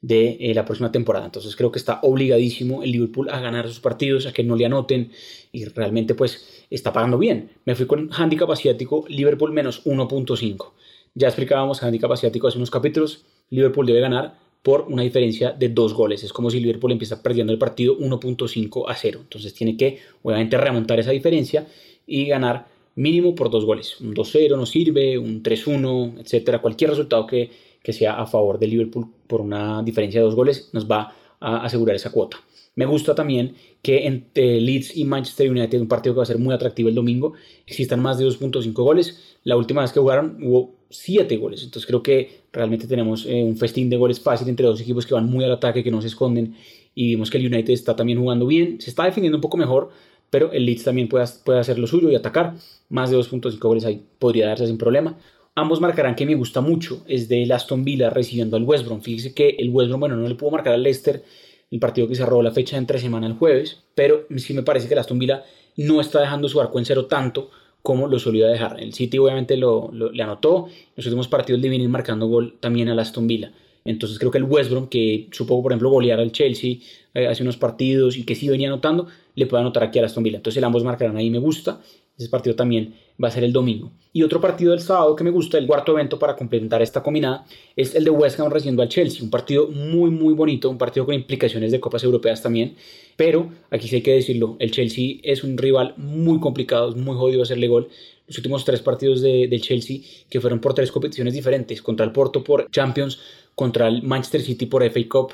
de 0.00 0.36
eh, 0.40 0.54
la 0.54 0.64
próxima 0.64 0.92
temporada. 0.92 1.26
Entonces 1.26 1.56
creo 1.56 1.72
que 1.72 1.78
está 1.78 2.00
obligadísimo 2.02 2.82
el 2.82 2.92
Liverpool 2.92 3.28
a 3.30 3.40
ganar 3.40 3.66
sus 3.68 3.80
partidos, 3.80 4.26
a 4.26 4.32
que 4.32 4.44
no 4.44 4.56
le 4.56 4.66
anoten 4.66 5.10
y 5.52 5.64
realmente 5.66 6.14
pues 6.14 6.64
está 6.70 6.92
pagando 6.92 7.18
bien. 7.18 7.50
Me 7.64 7.74
fui 7.74 7.86
con 7.86 8.10
handicap 8.12 8.50
asiático, 8.50 9.04
Liverpool 9.08 9.52
menos 9.52 9.84
1.5. 9.84 10.72
Ya 11.14 11.28
explicábamos 11.28 11.82
handicap 11.82 12.12
asiático 12.12 12.48
hace 12.48 12.58
unos 12.58 12.70
capítulos. 12.70 13.24
Liverpool 13.50 13.86
debe 13.86 14.00
ganar 14.00 14.38
por 14.64 14.86
una 14.88 15.02
diferencia 15.02 15.52
de 15.52 15.68
dos 15.68 15.92
goles. 15.92 16.24
Es 16.24 16.32
como 16.32 16.50
si 16.50 16.58
Liverpool 16.58 16.90
empieza 16.90 17.22
perdiendo 17.22 17.52
el 17.52 17.58
partido 17.58 17.98
1.5 17.98 18.86
a 18.88 18.94
0. 18.94 19.20
Entonces 19.22 19.52
tiene 19.52 19.76
que, 19.76 19.98
obviamente, 20.22 20.56
remontar 20.56 20.98
esa 20.98 21.10
diferencia 21.10 21.66
y 22.06 22.24
ganar 22.24 22.66
mínimo 22.94 23.34
por 23.34 23.50
dos 23.50 23.66
goles. 23.66 24.00
Un 24.00 24.14
2-0 24.14 24.56
no 24.56 24.64
sirve, 24.64 25.18
un 25.18 25.42
3-1, 25.42 26.18
etcétera. 26.18 26.62
Cualquier 26.62 26.88
resultado 26.88 27.26
que, 27.26 27.50
que 27.82 27.92
sea 27.92 28.14
a 28.14 28.24
favor 28.24 28.58
de 28.58 28.68
Liverpool 28.68 29.06
por 29.26 29.42
una 29.42 29.82
diferencia 29.82 30.20
de 30.20 30.24
dos 30.24 30.34
goles 30.34 30.70
nos 30.72 30.90
va 30.90 31.14
a 31.40 31.58
asegurar 31.58 31.94
esa 31.96 32.10
cuota. 32.10 32.38
Me 32.76 32.86
gusta 32.86 33.14
también 33.14 33.54
que 33.82 34.06
entre 34.06 34.60
Leeds 34.60 34.96
y 34.96 35.04
Manchester 35.04 35.50
United, 35.50 35.80
un 35.80 35.88
partido 35.88 36.14
que 36.14 36.18
va 36.18 36.22
a 36.24 36.26
ser 36.26 36.38
muy 36.38 36.54
atractivo 36.54 36.88
el 36.88 36.94
domingo, 36.94 37.34
existan 37.66 38.00
más 38.00 38.18
de 38.18 38.26
2.5 38.26 38.72
goles. 38.72 39.36
La 39.44 39.56
última 39.56 39.82
vez 39.82 39.92
que 39.92 40.00
jugaron 40.00 40.38
hubo 40.42 40.74
7 40.90 41.36
goles. 41.36 41.62
Entonces 41.62 41.86
creo 41.86 42.02
que 42.02 42.42
realmente 42.52 42.86
tenemos 42.86 43.26
eh, 43.26 43.42
un 43.42 43.56
festín 43.56 43.88
de 43.90 43.96
goles 43.96 44.20
fácil 44.20 44.48
entre 44.48 44.66
dos 44.66 44.80
equipos 44.80 45.06
que 45.06 45.14
van 45.14 45.26
muy 45.26 45.44
al 45.44 45.52
ataque, 45.52 45.84
que 45.84 45.90
no 45.90 46.00
se 46.00 46.08
esconden. 46.08 46.56
Y 46.94 47.08
vimos 47.10 47.30
que 47.30 47.38
el 47.38 47.46
United 47.46 47.72
está 47.72 47.94
también 47.94 48.18
jugando 48.18 48.46
bien. 48.46 48.80
Se 48.80 48.90
está 48.90 49.04
defendiendo 49.04 49.36
un 49.38 49.42
poco 49.42 49.56
mejor, 49.56 49.90
pero 50.30 50.50
el 50.52 50.66
Leeds 50.66 50.84
también 50.84 51.08
puede, 51.08 51.26
puede 51.44 51.60
hacer 51.60 51.78
lo 51.78 51.86
suyo 51.86 52.10
y 52.10 52.16
atacar. 52.16 52.54
Más 52.88 53.10
de 53.10 53.18
2.5 53.18 53.58
goles 53.60 53.84
ahí 53.84 54.02
podría 54.18 54.48
darse 54.48 54.66
sin 54.66 54.78
problema. 54.78 55.16
Ambos 55.56 55.80
marcarán 55.80 56.16
que 56.16 56.26
me 56.26 56.34
gusta 56.34 56.60
mucho. 56.60 57.04
Es 57.06 57.28
de 57.28 57.52
Aston 57.52 57.84
Villa 57.84 58.10
recibiendo 58.10 58.56
al 58.56 58.64
West 58.64 58.84
Brom. 58.84 59.00
Fíjese 59.00 59.32
que 59.32 59.50
el 59.50 59.70
West 59.70 59.88
Brom, 59.88 60.00
bueno, 60.00 60.16
no 60.16 60.28
le 60.28 60.34
pudo 60.34 60.50
marcar 60.50 60.74
al 60.74 60.82
Leicester 60.82 61.22
el 61.70 61.80
partido 61.80 62.08
que 62.08 62.14
cerró 62.14 62.42
la 62.42 62.52
fecha 62.52 62.76
entre 62.76 62.98
semana 62.98 63.26
el 63.26 63.34
jueves, 63.34 63.82
pero 63.94 64.26
sí 64.36 64.54
me 64.54 64.62
parece 64.62 64.88
que 64.88 64.94
el 64.94 65.00
Aston 65.00 65.18
Villa 65.18 65.44
no 65.76 66.00
está 66.00 66.20
dejando 66.20 66.48
su 66.48 66.60
arco 66.60 66.78
en 66.78 66.84
cero 66.84 67.06
tanto 67.06 67.50
como 67.82 68.06
lo 68.06 68.18
solía 68.18 68.46
dejar. 68.46 68.80
El 68.80 68.94
City 68.94 69.18
obviamente 69.18 69.56
lo, 69.56 69.90
le 69.92 70.22
anotó, 70.22 70.68
los 70.96 71.04
últimos 71.04 71.28
partidos 71.28 71.60
de 71.60 71.68
vienen 71.68 71.90
marcando 71.90 72.26
gol 72.26 72.56
también 72.58 72.88
al 72.88 72.98
Aston 72.98 73.26
Villa. 73.26 73.52
Entonces 73.84 74.18
creo 74.18 74.30
que 74.30 74.38
el 74.38 74.44
West 74.44 74.70
Brom, 74.70 74.88
que 74.88 75.28
supo, 75.32 75.62
por 75.62 75.72
ejemplo, 75.72 75.90
golear 75.90 76.18
al 76.18 76.32
Chelsea 76.32 76.76
eh, 77.12 77.26
hace 77.26 77.42
unos 77.42 77.58
partidos 77.58 78.16
y 78.16 78.24
que 78.24 78.34
sí 78.34 78.48
venía 78.48 78.68
anotando, 78.68 79.08
le 79.34 79.46
puede 79.46 79.60
anotar 79.60 79.82
aquí 79.82 79.98
a 79.98 80.06
Aston 80.06 80.24
Villa. 80.24 80.38
Entonces 80.38 80.56
el 80.56 80.64
ambos 80.64 80.82
marcarán 80.82 81.16
ahí 81.18 81.28
me 81.28 81.38
gusta. 81.38 81.80
Ese 82.16 82.28
partido 82.28 82.54
también 82.54 82.94
va 83.22 83.28
a 83.28 83.30
ser 83.30 83.44
el 83.44 83.52
domingo. 83.52 83.92
Y 84.12 84.22
otro 84.22 84.40
partido 84.40 84.70
del 84.70 84.80
sábado 84.80 85.16
que 85.16 85.24
me 85.24 85.30
gusta, 85.30 85.58
el 85.58 85.66
cuarto 85.66 85.92
evento 85.92 86.18
para 86.18 86.36
complementar 86.36 86.80
esta 86.82 87.02
combinada, 87.02 87.44
es 87.74 87.94
el 87.96 88.04
de 88.04 88.10
West 88.10 88.38
Ham 88.38 88.50
recibiendo 88.50 88.82
al 88.82 88.88
Chelsea. 88.88 89.24
Un 89.24 89.30
partido 89.30 89.66
muy, 89.68 90.10
muy 90.10 90.34
bonito, 90.34 90.70
un 90.70 90.78
partido 90.78 91.04
con 91.06 91.14
implicaciones 91.14 91.72
de 91.72 91.80
copas 91.80 92.04
europeas 92.04 92.40
también. 92.40 92.76
Pero 93.16 93.50
aquí 93.70 93.88
sí 93.88 93.96
hay 93.96 94.02
que 94.02 94.12
decirlo, 94.12 94.56
el 94.60 94.70
Chelsea 94.70 95.16
es 95.22 95.42
un 95.42 95.58
rival 95.58 95.94
muy 95.96 96.38
complicado, 96.38 96.90
es 96.90 96.96
muy 96.96 97.16
jodido 97.16 97.42
hacerle 97.42 97.66
gol. 97.66 97.88
Los 98.28 98.38
últimos 98.38 98.64
tres 98.64 98.80
partidos 98.80 99.20
de, 99.20 99.48
del 99.48 99.60
Chelsea, 99.60 99.98
que 100.30 100.40
fueron 100.40 100.60
por 100.60 100.74
tres 100.74 100.92
competiciones 100.92 101.34
diferentes, 101.34 101.82
contra 101.82 102.06
el 102.06 102.12
Porto 102.12 102.44
por 102.44 102.70
Champions, 102.70 103.18
contra 103.54 103.88
el 103.88 104.02
Manchester 104.02 104.40
City 104.40 104.66
por 104.66 104.88
FA 104.88 105.00
Cup 105.08 105.32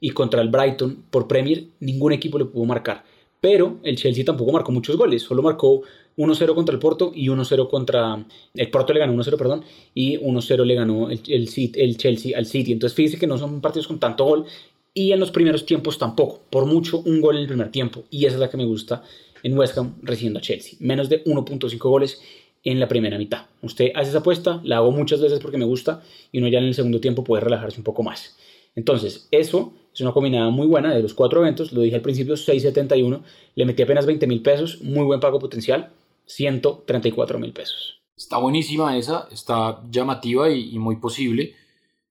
y 0.00 0.10
contra 0.10 0.42
el 0.42 0.48
Brighton 0.48 1.04
por 1.10 1.28
Premier, 1.28 1.64
ningún 1.80 2.12
equipo 2.12 2.38
le 2.38 2.44
pudo 2.44 2.64
marcar. 2.64 3.04
Pero 3.46 3.78
el 3.84 3.94
Chelsea 3.94 4.24
tampoco 4.24 4.50
marcó 4.50 4.72
muchos 4.72 4.96
goles, 4.96 5.22
solo 5.22 5.40
marcó 5.40 5.82
1-0 6.16 6.52
contra 6.52 6.72
el 6.72 6.80
Porto 6.80 7.12
y 7.14 7.28
1-0 7.28 7.70
contra... 7.70 8.26
El 8.52 8.70
Porto 8.72 8.92
le 8.92 8.98
ganó 8.98 9.12
1-0, 9.12 9.36
perdón, 9.38 9.62
y 9.94 10.18
1-0 10.18 10.64
le 10.64 10.74
ganó 10.74 11.10
el, 11.10 11.20
el, 11.28 11.96
Chelsea 11.96 12.36
al 12.36 12.46
City. 12.46 12.72
Entonces 12.72 12.96
fíjense 12.96 13.20
que 13.20 13.28
no 13.28 13.38
son 13.38 13.60
partidos 13.60 13.86
con 13.86 14.00
tanto 14.00 14.24
gol 14.24 14.46
y 14.92 15.12
en 15.12 15.20
los 15.20 15.30
primeros 15.30 15.64
tiempos 15.64 15.96
tampoco. 15.96 16.42
Por 16.50 16.66
mucho 16.66 16.98
un 16.98 17.20
gol 17.20 17.36
en 17.36 17.42
el 17.42 17.46
primer 17.46 17.70
tiempo 17.70 18.02
y 18.10 18.24
esa 18.24 18.34
es 18.34 18.40
la 18.40 18.50
que 18.50 18.56
me 18.56 18.64
gusta 18.64 19.04
en 19.44 19.56
West 19.56 19.78
Ham 19.78 19.94
recibiendo 20.02 20.40
a 20.40 20.42
Chelsea. 20.42 20.76
Menos 20.80 21.08
de 21.08 21.22
1.5 21.22 21.78
goles 21.78 22.20
en 22.64 22.80
la 22.80 22.88
primera 22.88 23.16
mitad. 23.16 23.46
Usted 23.62 23.92
hace 23.94 24.10
esa 24.10 24.18
apuesta, 24.18 24.60
la 24.64 24.78
hago 24.78 24.90
muchas 24.90 25.20
veces 25.20 25.38
porque 25.38 25.56
me 25.56 25.66
gusta 25.66 26.02
y 26.32 26.38
uno 26.38 26.48
ya 26.48 26.58
en 26.58 26.64
el 26.64 26.74
segundo 26.74 26.98
tiempo 26.98 27.22
puede 27.22 27.44
relajarse 27.44 27.78
un 27.78 27.84
poco 27.84 28.02
más. 28.02 28.36
Entonces, 28.76 29.26
eso 29.32 29.72
es 29.92 30.02
una 30.02 30.12
combinada 30.12 30.50
muy 30.50 30.66
buena 30.66 30.94
de 30.94 31.02
los 31.02 31.14
cuatro 31.14 31.40
eventos. 31.40 31.72
Lo 31.72 31.80
dije 31.80 31.96
al 31.96 32.02
principio, 32.02 32.34
6.71. 32.34 33.22
Le 33.54 33.64
metí 33.64 33.82
apenas 33.82 34.06
20 34.06 34.26
mil 34.26 34.42
pesos, 34.42 34.82
muy 34.82 35.04
buen 35.04 35.18
pago 35.18 35.38
potencial. 35.38 35.90
134 36.26 37.38
mil 37.38 37.52
pesos. 37.52 38.02
Está 38.14 38.38
buenísima 38.38 38.96
esa, 38.96 39.28
está 39.30 39.82
llamativa 39.90 40.50
y, 40.50 40.78
muy 40.78 40.96
posible. 40.96 41.54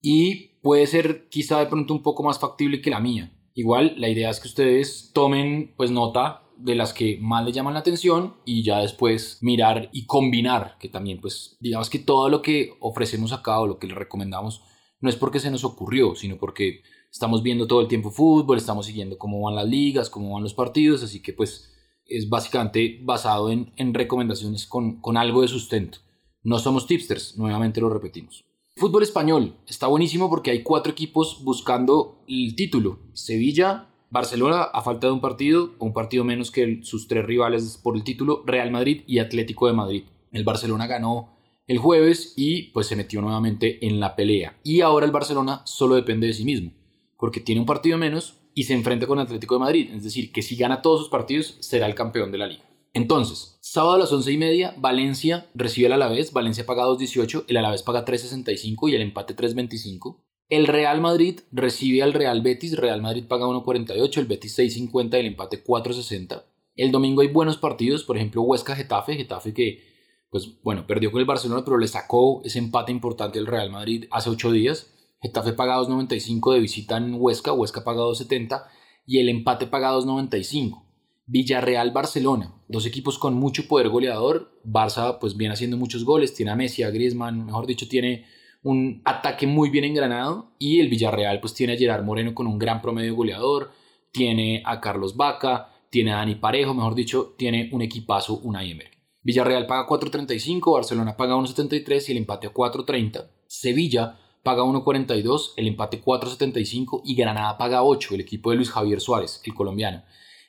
Y 0.02 0.52
puede 0.62 0.88
ser 0.88 1.30
quizá 1.30 1.60
de 1.60 1.68
pronto 1.68 1.94
un 1.94 2.02
poco 2.02 2.24
más 2.24 2.40
factible 2.40 2.82
que 2.82 2.90
la 2.90 3.00
mía. 3.00 3.32
Igual, 3.54 3.94
la 3.98 4.10
idea 4.10 4.30
es 4.30 4.40
que 4.40 4.48
ustedes 4.48 5.12
tomen 5.14 5.74
pues 5.78 5.92
nota 5.92 6.42
de 6.58 6.76
las 6.76 6.94
que 6.94 7.20
más 7.22 7.46
le 7.46 7.52
llaman 7.52 7.74
la 7.74 7.82
atención 7.82 8.36
y 8.46 8.64
ya 8.64 8.80
después 8.80 9.40
mirar 9.42 9.90
y 9.92 10.06
combinar, 10.06 10.78
que 10.80 10.90
también 10.90 11.20
pues 11.20 11.58
digamos 11.60 11.90
que 11.90 12.00
todo 12.00 12.30
lo 12.30 12.42
que 12.42 12.74
ofrecemos 12.80 13.34
acá 13.34 13.60
o 13.60 13.68
lo 13.68 13.78
que 13.78 13.88
les 13.88 13.98
recomendamos 13.98 14.62
no 15.06 15.10
es 15.12 15.16
porque 15.16 15.40
se 15.40 15.52
nos 15.52 15.64
ocurrió, 15.64 16.16
sino 16.16 16.38
porque 16.38 16.82
estamos 17.12 17.44
viendo 17.44 17.68
todo 17.68 17.80
el 17.80 17.88
tiempo 17.88 18.10
fútbol, 18.10 18.58
estamos 18.58 18.88
siguiendo 18.88 19.20
cómo 19.20 19.40
van 19.40 19.56
las 19.56 19.68
ligas, 19.68 20.10
cómo 20.10 20.34
van 20.34 20.42
los 20.42 20.56
partidos, 20.56 21.04
así 21.04 21.22
que 21.22 21.32
pues 21.32 21.72
es 22.08 22.28
básicamente 22.28 23.00
basado 23.04 23.52
en, 23.52 23.94
recomendaciones 23.94 24.66
con, 24.66 25.00
con 25.02 25.16
algo 25.16 25.44
de 25.44 25.48
sustento. 25.48 26.00
No 26.42 26.58
somos 26.58 26.88
tipsters, 26.88 27.38
nuevamente 27.38 27.82
lo 27.82 27.90
repetimos. 27.90 28.44
Fútbol 28.78 29.04
español 29.04 29.56
está 29.68 29.86
buenísimo 29.86 30.28
porque 30.28 30.50
hay 30.50 30.64
cuatro 30.64 30.92
equipos 30.92 31.44
buscando 31.44 32.24
el 32.28 32.56
título. 32.56 33.00
Sevilla, 33.14 33.90
Barcelona 34.10 34.64
a 34.64 34.82
falta 34.82 35.06
de 35.06 35.14
un 35.14 35.22
partido, 35.22 35.76
un 35.78 35.94
partido 35.94 36.24
menos 36.24 36.50
que 36.50 36.80
sus 36.82 37.08
tres 37.08 37.26
rivales 37.26 37.80
por 37.82 37.96
el 37.96 38.04
título, 38.04 38.44
Real 38.46 38.72
Madrid 38.72 39.04
y 39.06 39.20
Atlético 39.20 39.68
de 39.68 39.74
Madrid. 39.74 40.04
El 40.32 40.44
Barcelona 40.44 40.88
ganó 40.88 41.35
el 41.68 41.78
jueves 41.78 42.34
y 42.36 42.72
pues 42.72 42.88
se 42.88 42.96
metió 42.96 43.22
nuevamente 43.22 43.86
en 43.86 44.00
la 44.00 44.16
pelea. 44.16 44.60
Y 44.64 44.82
ahora 44.82 45.06
el 45.06 45.12
Barcelona 45.12 45.62
solo 45.66 45.96
depende 45.96 46.28
de 46.28 46.34
sí 46.34 46.46
mismo, 46.46 46.72
porque 47.18 47.40
tiene 47.40 47.62
un 47.62 47.68
partido 47.68 47.98
menos 47.98 48.36
y 48.54 48.64
se 48.64 48.74
enfrenta 48.74 49.08
con 49.08 49.20
Atlético 49.20 49.56
de 49.56 49.60
Madrid. 49.60 49.90
Es 49.94 50.04
decir, 50.04 50.32
que 50.32 50.42
si 50.42 50.56
gana 50.56 50.82
todos 50.82 51.02
sus 51.02 51.10
partidos, 51.10 51.58
será 51.60 51.88
el 51.88 51.96
campeón 51.96 52.32
de 52.32 52.38
la 52.38 52.48
liga. 52.48 52.64
Entonces, 52.94 53.58
sábado 53.60 53.96
a 53.96 54.00
las 54.00 54.14
11 54.14 54.32
y 54.32 54.38
media, 54.38 54.76
Valencia 54.78 55.50
recibe 55.54 55.88
al 55.88 55.94
Alavés. 55.94 56.32
Valencia 56.32 56.66
paga 56.66 56.86
2.18, 56.86 57.44
el 57.50 57.58
Alavés 57.58 57.84
paga 57.84 58.06
3.65 58.06 58.90
y 58.90 58.96
el 58.96 59.02
empate 59.02 59.36
3.25. 59.36 60.22
El 60.48 60.66
Real 60.68 61.02
Madrid 61.02 61.42
recibe 61.52 62.04
al 62.04 62.14
Real 62.14 62.42
Betis. 62.42 62.78
Real 62.78 63.02
Madrid 63.02 63.26
paga 63.28 63.48
1.48, 63.48 64.18
el 64.18 64.26
Betis 64.28 64.58
6.50 64.58 65.16
y 65.16 65.20
el 65.20 65.26
empate 65.26 65.62
4.60. 65.62 66.44
El 66.78 66.92
domingo 66.92 67.22
hay 67.22 67.28
buenos 67.28 67.58
partidos, 67.58 68.04
por 68.04 68.16
ejemplo, 68.16 68.44
Huesca-Getafe. 68.44 69.16
Getafe 69.16 69.54
que, 69.54 69.95
pues 70.36 70.62
bueno, 70.64 70.86
perdió 70.86 71.14
con 71.14 71.22
el 71.22 71.26
Barcelona, 71.26 71.64
pero 71.64 71.78
le 71.78 71.88
sacó 71.88 72.42
ese 72.44 72.60
empate 72.60 72.92
importante 72.92 73.40
al 73.40 73.48
Real 73.48 73.72
Madrid 73.72 74.04
hace 74.12 74.30
8 74.30 74.52
días. 74.52 74.94
Getafe 75.22 75.54
paga 75.54 75.80
2.95 75.80 76.54
de 76.54 76.60
visita 76.60 76.98
en 76.98 77.16
Huesca, 77.18 77.54
Huesca 77.54 77.86
paga 77.86 78.02
2.70 78.02 78.66
y 79.06 79.20
el 79.20 79.30
empate 79.30 79.66
paga 79.66 79.94
2.95. 79.94 80.84
Villarreal-Barcelona, 81.28 82.54
dos 82.68 82.86
equipos 82.86 83.18
con 83.18 83.36
mucho 83.36 83.66
poder 83.70 83.88
goleador. 83.88 84.60
Barça 84.66 85.20
pues 85.20 85.38
viene 85.38 85.54
haciendo 85.54 85.78
muchos 85.78 86.04
goles, 86.04 86.34
tiene 86.34 86.52
a 86.52 86.58
Messi, 86.58 86.84
a 86.84 86.90
Griezmann, 86.90 87.46
mejor 87.46 87.66
dicho, 87.66 87.88
tiene 87.88 88.26
un 88.62 89.02
ataque 89.06 89.48
muy 89.48 89.70
bien 89.70 89.86
engranado 89.86 90.52
y 90.60 90.82
el 90.82 90.90
Villarreal 90.90 91.40
pues 91.40 91.54
tiene 91.54 91.76
a 91.76 91.78
Gerard 91.78 92.04
Moreno 92.04 92.36
con 92.36 92.46
un 92.48 92.60
gran 92.60 92.82
promedio 92.82 93.16
goleador, 93.16 93.72
tiene 94.12 94.64
a 94.66 94.82
Carlos 94.82 95.16
Vaca, 95.16 95.70
tiene 95.90 96.12
a 96.12 96.18
Dani 96.18 96.36
Parejo, 96.36 96.74
mejor 96.74 96.94
dicho, 96.94 97.36
tiene 97.38 97.70
un 97.72 97.82
equipazo, 97.82 98.40
una 98.40 98.66
Emery. 98.66 98.95
Villarreal 99.26 99.66
paga 99.66 99.88
4.35, 99.88 100.72
Barcelona 100.72 101.18
paga 101.18 101.36
1.73 101.36 102.10
y 102.10 102.12
el 102.12 102.18
empate 102.20 102.46
a 102.46 102.54
4.30. 102.54 103.28
Sevilla 103.48 104.20
paga 104.44 104.62
1.42, 104.62 105.54
el 105.58 105.68
empate 105.68 106.00
4.75 106.00 107.02
y 107.04 107.16
Granada 107.16 107.58
paga 107.58 107.82
8, 107.82 108.14
el 108.14 108.22
equipo 108.22 108.52
de 108.52 108.58
Luis 108.58 108.70
Javier 108.70 109.02
Suárez, 109.02 109.42
el 109.44 109.56
colombiano. 109.56 110.04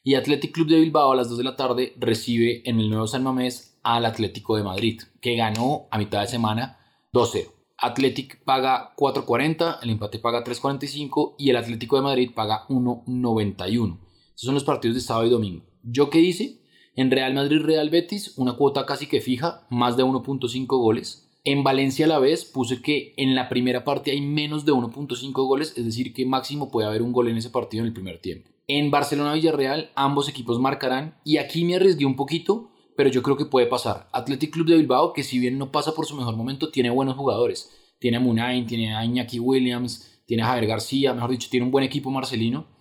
Y 0.04 0.14
Athletic 0.14 0.52
Club 0.52 0.68
de 0.68 0.78
Bilbao 0.78 1.11
a 1.11 1.16
las 1.16 1.30
2 1.30 1.38
de 1.38 1.45
la 1.45 1.56
tarde 1.56 1.95
recibe 1.97 2.62
en 2.68 2.78
el 2.78 2.90
nuevo 2.90 3.06
San 3.06 3.23
Mamés 3.23 3.78
al 3.83 4.04
Atlético 4.04 4.56
de 4.56 4.62
Madrid, 4.62 5.00
que 5.23 5.37
ganó 5.37 5.88
a 5.90 5.97
mitad 5.97 6.21
de 6.21 6.28
semana 6.28 6.78
2-0. 7.14 7.50
Athletic 7.78 8.45
paga 8.45 8.95
4.40, 8.95 9.78
el 9.83 9.88
empate 9.88 10.18
paga 10.18 10.45
3.45 10.45 11.37
y 11.38 11.49
el 11.49 11.56
Atlético 11.56 11.97
de 11.97 12.02
Madrid 12.02 12.30
paga 12.35 12.66
1.91. 12.68 13.99
Esos 14.35 14.47
son 14.47 14.54
los 14.54 14.64
partidos 14.64 14.97
de 14.97 15.00
sábado 15.00 15.26
y 15.26 15.30
domingo. 15.30 15.64
¿Yo 15.83 16.11
qué 16.11 16.21
hice? 16.21 16.61
En 16.97 17.11
Real 17.11 17.35
Madrid 17.35 17.61
Real 17.61 17.91
Betis, 17.91 18.33
una 18.38 18.55
cuota 18.55 18.87
casi 18.87 19.07
que 19.07 19.21
fija, 19.21 19.67
más 19.69 19.99
de 19.99 20.05
1.5 20.05 20.67
goles. 20.67 21.29
En 21.45 21.62
Valencia 21.62 22.07
a 22.07 22.09
la 22.09 22.19
vez 22.19 22.47
puse 22.47 22.81
que 22.81 23.12
en 23.19 23.35
la 23.35 23.50
primera 23.50 23.85
parte 23.85 24.12
hay 24.12 24.23
menos 24.23 24.65
de 24.65 24.73
1.5 24.73 25.33
goles, 25.47 25.75
es 25.76 25.85
decir, 25.85 26.15
que 26.15 26.25
máximo 26.25 26.71
puede 26.71 26.88
haber 26.88 27.03
un 27.03 27.12
gol 27.12 27.29
en 27.29 27.37
ese 27.37 27.50
partido 27.50 27.83
en 27.83 27.88
el 27.88 27.93
primer 27.93 28.19
tiempo. 28.23 28.49
En 28.67 28.91
Barcelona-Villarreal 28.91 29.91
ambos 29.95 30.31
equipos 30.31 30.59
marcarán 30.59 31.19
y 31.23 31.37
aquí 31.37 31.67
me 31.67 31.76
arriesgué 31.76 32.07
un 32.07 32.17
poquito, 32.17 32.71
pero 32.97 33.11
yo 33.11 33.23
creo 33.23 33.37
que 33.37 33.45
puede 33.45 33.67
pasar. 33.67 34.09
Athletic 34.12 34.55
Club 34.55 34.67
de 34.67 34.79
Bilbao, 34.79 35.12
que 35.12 35.23
si 35.23 35.38
bien 35.38 35.59
no 35.59 35.71
pasa 35.71 35.95
por 35.95 36.07
su 36.07 36.17
mejor 36.17 36.35
momento, 36.35 36.71
tiene 36.71 36.88
buenos 36.88 37.15
jugadores. 37.15 37.71
Tiene 37.99 38.17
a 38.17 38.21
Munain, 38.21 38.67
tiene 38.67 38.97
a 38.97 39.05
Iñaki 39.05 39.38
Williams, 39.38 40.23
tiene 40.25 40.45
a 40.45 40.47
Javier 40.47 40.67
García, 40.67 41.12
mejor 41.12 41.31
dicho, 41.31 41.49
tiene 41.50 41.67
un 41.67 41.73
buen 41.73 41.85
equipo 41.85 42.11
marcelino. 42.11 42.75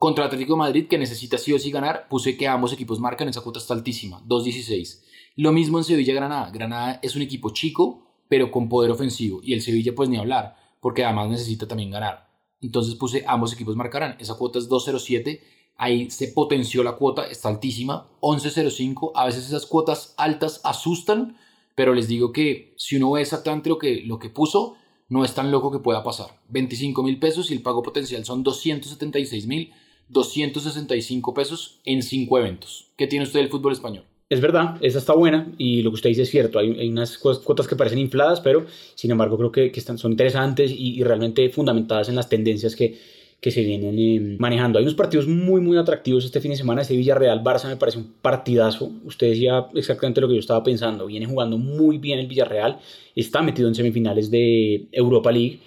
Contra 0.00 0.24
Atlético 0.24 0.56
Madrid, 0.56 0.86
que 0.88 0.96
necesita 0.96 1.36
sí 1.36 1.52
o 1.52 1.58
sí 1.58 1.70
ganar, 1.70 2.08
puse 2.08 2.38
que 2.38 2.48
ambos 2.48 2.72
equipos 2.72 2.98
marcan, 2.98 3.28
esa 3.28 3.42
cuota 3.42 3.58
está 3.58 3.74
altísima, 3.74 4.24
2.16. 4.26 5.02
Lo 5.36 5.52
mismo 5.52 5.76
en 5.76 5.84
Sevilla-Granada. 5.84 6.50
Granada 6.50 7.00
es 7.02 7.16
un 7.16 7.20
equipo 7.20 7.50
chico, 7.50 8.06
pero 8.26 8.50
con 8.50 8.70
poder 8.70 8.90
ofensivo. 8.90 9.40
Y 9.42 9.52
el 9.52 9.60
Sevilla, 9.60 9.94
pues 9.94 10.08
ni 10.08 10.16
hablar, 10.16 10.56
porque 10.80 11.04
además 11.04 11.28
necesita 11.28 11.68
también 11.68 11.90
ganar. 11.90 12.30
Entonces 12.62 12.94
puse 12.94 13.24
ambos 13.26 13.52
equipos 13.52 13.76
marcarán. 13.76 14.16
Esa 14.18 14.36
cuota 14.36 14.58
es 14.58 14.70
2.07. 14.70 15.42
Ahí 15.76 16.10
se 16.10 16.28
potenció 16.28 16.82
la 16.82 16.92
cuota, 16.92 17.26
está 17.26 17.50
altísima. 17.50 18.08
11.05. 18.22 19.12
A 19.14 19.26
veces 19.26 19.48
esas 19.48 19.66
cuotas 19.66 20.14
altas 20.16 20.62
asustan, 20.64 21.36
pero 21.74 21.92
les 21.92 22.08
digo 22.08 22.32
que 22.32 22.72
si 22.78 22.96
uno 22.96 23.10
ve 23.10 23.20
exactamente 23.20 23.68
lo 23.68 23.76
que, 23.76 24.00
lo 24.06 24.18
que 24.18 24.30
puso, 24.30 24.76
no 25.10 25.26
es 25.26 25.34
tan 25.34 25.50
loco 25.50 25.70
que 25.70 25.78
pueda 25.78 26.02
pasar. 26.02 26.40
25 26.48 27.02
mil 27.02 27.18
pesos 27.18 27.50
y 27.50 27.54
el 27.54 27.60
pago 27.60 27.82
potencial 27.82 28.24
son 28.24 28.42
276 28.42 29.46
mil 29.46 29.74
265 30.10 31.34
pesos 31.34 31.80
en 31.84 32.02
5 32.02 32.38
eventos. 32.38 32.88
¿Qué 32.96 33.06
tiene 33.06 33.24
usted 33.24 33.40
del 33.40 33.48
fútbol 33.48 33.72
español? 33.72 34.04
es 34.30 34.40
verdad, 34.40 34.76
esa 34.80 34.98
está 34.98 35.12
buena 35.12 35.52
y 35.58 35.82
lo 35.82 35.90
que 35.90 35.96
usted 35.96 36.10
dice 36.10 36.22
es 36.22 36.30
cierto. 36.30 36.60
Hay, 36.60 36.88
unas 36.88 37.18
cuotas 37.18 37.66
que 37.66 37.74
parecen 37.74 37.98
infladas, 37.98 38.40
pero 38.40 38.64
sin 38.94 39.10
embargo 39.10 39.36
creo 39.36 39.50
que, 39.50 39.72
están, 39.74 39.98
son 39.98 40.12
interesantes 40.12 40.72
y, 40.72 41.02
realmente 41.02 41.50
fundamentadas 41.50 42.08
en 42.08 42.14
las 42.14 42.28
tendencias 42.28 42.76
que, 42.76 42.96
que 43.40 43.50
se 43.50 43.64
vienen 43.64 43.98
eh, 43.98 44.36
manejando. 44.38 44.78
Hay 44.78 44.84
unos 44.84 44.94
partidos 44.94 45.26
muy, 45.26 45.60
muy 45.60 45.76
atractivos 45.76 46.24
este 46.24 46.40
fin 46.40 46.52
de 46.52 46.56
semana. 46.56 46.82
Este 46.82 46.94
Villarreal-Barça 46.94 47.66
me 47.66 47.76
parece 47.76 47.98
un 47.98 48.12
partidazo. 48.22 48.92
Usted 49.04 49.30
decía 49.30 49.66
exactamente 49.74 50.20
lo 50.20 50.28
que 50.28 50.34
yo 50.34 50.40
estaba 50.40 50.62
pensando. 50.62 51.06
Viene 51.06 51.26
jugando 51.26 51.58
muy 51.58 51.98
bien 51.98 52.20
el 52.20 52.28
Villarreal. 52.28 52.78
Está 53.16 53.42
metido 53.42 53.66
en 53.66 53.74
semifinales 53.74 54.30
de 54.30 54.86
Europa 54.92 55.32
League 55.32 55.58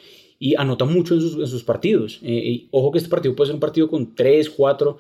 y 0.44 0.56
anota 0.58 0.84
mucho 0.84 1.16
en 1.16 1.22
sus, 1.22 1.64
partidos. 1.64 2.20
Eh, 2.22 2.68
ojo 2.72 2.92
que 2.92 2.98
este 2.98 3.10
partido 3.10 3.34
puede 3.34 3.48
ser 3.48 3.54
un 3.56 3.62
partido 3.62 3.88
con 3.88 4.14
3, 4.14 4.50
4 4.50 4.98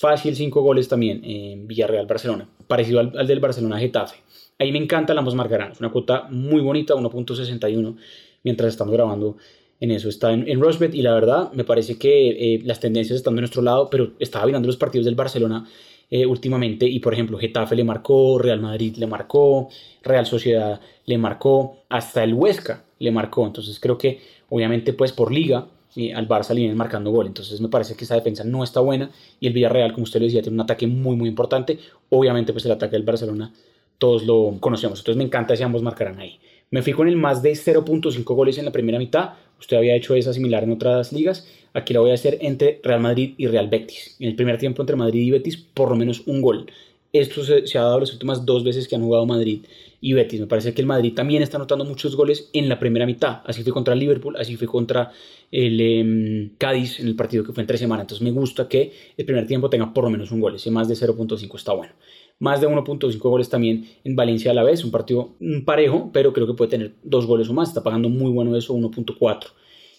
Fácil 0.00 0.36
cinco 0.36 0.62
goles 0.62 0.86
también 0.86 1.24
en 1.24 1.66
Villarreal-Barcelona, 1.66 2.48
parecido 2.68 3.00
al, 3.00 3.26
del 3.26 3.40
Barcelona-Getafe. 3.40 4.18
Ahí 4.60 4.70
me 4.70 4.78
encanta, 4.78 5.12
ambos 5.12 5.34
marcarán. 5.34 5.72
Es 5.72 5.80
una 5.80 5.90
cuota 5.90 6.28
muy 6.30 6.60
bonita, 6.60 6.94
1.61, 6.94 7.96
mientras 8.44 8.68
estamos 8.68 8.94
grabando 8.94 9.38
en 9.80 9.90
eso 9.90 10.08
está 10.08 10.32
en, 10.32 10.48
en 10.48 10.60
Rushbet 10.60 10.94
y 10.94 11.02
la 11.02 11.14
verdad 11.14 11.50
me 11.52 11.64
parece 11.64 11.98
que 11.98 12.28
eh, 12.28 12.60
las 12.64 12.78
tendencias 12.78 13.16
están 13.16 13.34
de 13.34 13.40
nuestro 13.40 13.60
lado, 13.60 13.90
pero 13.90 14.12
estaba 14.20 14.46
mirando 14.46 14.68
los 14.68 14.76
partidos 14.76 15.04
del 15.06 15.16
Barcelona 15.16 15.66
eh, 16.10 16.26
últimamente 16.26 16.86
y 16.86 17.00
por 17.00 17.14
ejemplo 17.14 17.36
Getafe 17.36 17.74
le 17.74 17.82
marcó, 17.82 18.38
Real 18.38 18.60
Madrid 18.60 18.94
le 18.98 19.08
marcó, 19.08 19.68
Real 20.04 20.26
Sociedad 20.26 20.80
le 21.06 21.18
marcó, 21.18 21.78
hasta 21.88 22.22
el 22.22 22.34
Huesca 22.34 22.84
le 22.98 23.10
marcó, 23.10 23.46
entonces 23.46 23.78
creo 23.80 23.98
que 23.98 24.20
obviamente 24.48 24.92
pues 24.92 25.12
por 25.12 25.32
liga 25.32 25.66
eh, 25.96 26.14
al 26.14 26.28
Barça 26.28 26.50
le 26.50 26.60
vienen 26.60 26.76
marcando 26.76 27.10
gol, 27.10 27.26
entonces 27.26 27.60
me 27.60 27.68
parece 27.68 27.94
que 27.94 28.04
esa 28.04 28.14
defensa 28.14 28.44
no 28.44 28.64
está 28.64 28.80
buena 28.80 29.10
y 29.40 29.46
el 29.46 29.52
Villarreal 29.52 29.92
como 29.92 30.04
usted 30.04 30.20
lo 30.20 30.26
decía 30.26 30.42
tiene 30.42 30.56
un 30.56 30.60
ataque 30.62 30.86
muy 30.86 31.16
muy 31.16 31.28
importante, 31.28 31.78
obviamente 32.10 32.52
pues 32.52 32.64
el 32.66 32.72
ataque 32.72 32.92
del 32.92 33.04
Barcelona 33.04 33.52
todos 33.98 34.24
lo 34.24 34.56
conocemos, 34.60 35.00
entonces 35.00 35.16
me 35.16 35.24
encanta 35.24 35.56
si 35.56 35.62
ambos 35.62 35.82
marcarán 35.82 36.18
ahí. 36.20 36.38
Me 36.70 36.82
fui 36.82 36.92
con 36.92 37.08
el 37.08 37.16
más 37.16 37.42
de 37.42 37.52
0.5 37.52 38.24
goles 38.34 38.58
en 38.58 38.66
la 38.66 38.72
primera 38.72 38.98
mitad. 38.98 39.30
Usted 39.58 39.78
había 39.78 39.96
hecho 39.96 40.14
esa 40.14 40.34
similar 40.34 40.64
en 40.64 40.72
otras 40.72 41.12
ligas. 41.12 41.48
Aquí 41.72 41.94
la 41.94 42.00
voy 42.00 42.10
a 42.10 42.14
hacer 42.14 42.38
entre 42.42 42.80
Real 42.82 43.00
Madrid 43.00 43.34
y 43.38 43.46
Real 43.46 43.68
Betis. 43.68 44.16
En 44.18 44.28
el 44.28 44.36
primer 44.36 44.58
tiempo 44.58 44.82
entre 44.82 44.94
Madrid 44.94 45.22
y 45.22 45.30
Betis, 45.30 45.56
por 45.56 45.88
lo 45.88 45.96
menos 45.96 46.26
un 46.26 46.42
gol. 46.42 46.70
Esto 47.12 47.42
se, 47.42 47.78
ha 47.78 47.82
dado 47.82 48.00
las 48.00 48.12
últimas 48.12 48.44
dos 48.44 48.64
veces 48.64 48.86
que 48.86 48.94
han 48.94 49.02
jugado 49.02 49.24
Madrid 49.24 49.64
y 50.00 50.12
Betis. 50.12 50.40
Me 50.40 50.46
parece 50.46 50.74
que 50.74 50.80
el 50.80 50.86
Madrid 50.86 51.14
también 51.14 51.42
está 51.42 51.56
anotando 51.56 51.84
muchos 51.84 52.16
goles 52.16 52.50
en 52.52 52.68
la 52.68 52.78
primera 52.78 53.06
mitad. 53.06 53.42
Así 53.44 53.62
fue 53.62 53.72
contra 53.72 53.94
Liverpool, 53.94 54.36
así 54.36 54.56
fue 54.56 54.66
contra 54.66 55.12
el 55.50 55.80
em, 55.80 56.50
Cádiz 56.58 57.00
en 57.00 57.08
el 57.08 57.16
partido 57.16 57.44
que 57.44 57.52
fue 57.52 57.62
entre 57.62 57.78
semana. 57.78 58.02
Entonces 58.02 58.24
me 58.24 58.30
gusta 58.30 58.68
que 58.68 58.92
el 59.16 59.24
primer 59.24 59.46
tiempo 59.46 59.70
tenga 59.70 59.92
por 59.92 60.04
lo 60.04 60.10
menos 60.10 60.30
un 60.30 60.40
gol. 60.40 60.54
Ese 60.54 60.70
más 60.70 60.88
de 60.88 60.94
0.5 60.94 61.56
está 61.56 61.72
bueno 61.72 61.92
más 62.38 62.60
de 62.60 62.68
1.5 62.68 63.18
goles 63.18 63.48
también 63.48 63.88
en 64.04 64.14
Valencia 64.14 64.50
a 64.50 64.54
la 64.54 64.62
vez, 64.62 64.84
un 64.84 64.90
partido 64.90 65.34
parejo, 65.64 66.10
pero 66.12 66.32
creo 66.32 66.46
que 66.46 66.54
puede 66.54 66.70
tener 66.70 66.94
dos 67.02 67.26
goles 67.26 67.48
o 67.48 67.52
más, 67.52 67.68
está 67.68 67.82
pagando 67.82 68.08
muy 68.08 68.30
bueno 68.30 68.56
eso, 68.56 68.74
1.4. 68.74 69.48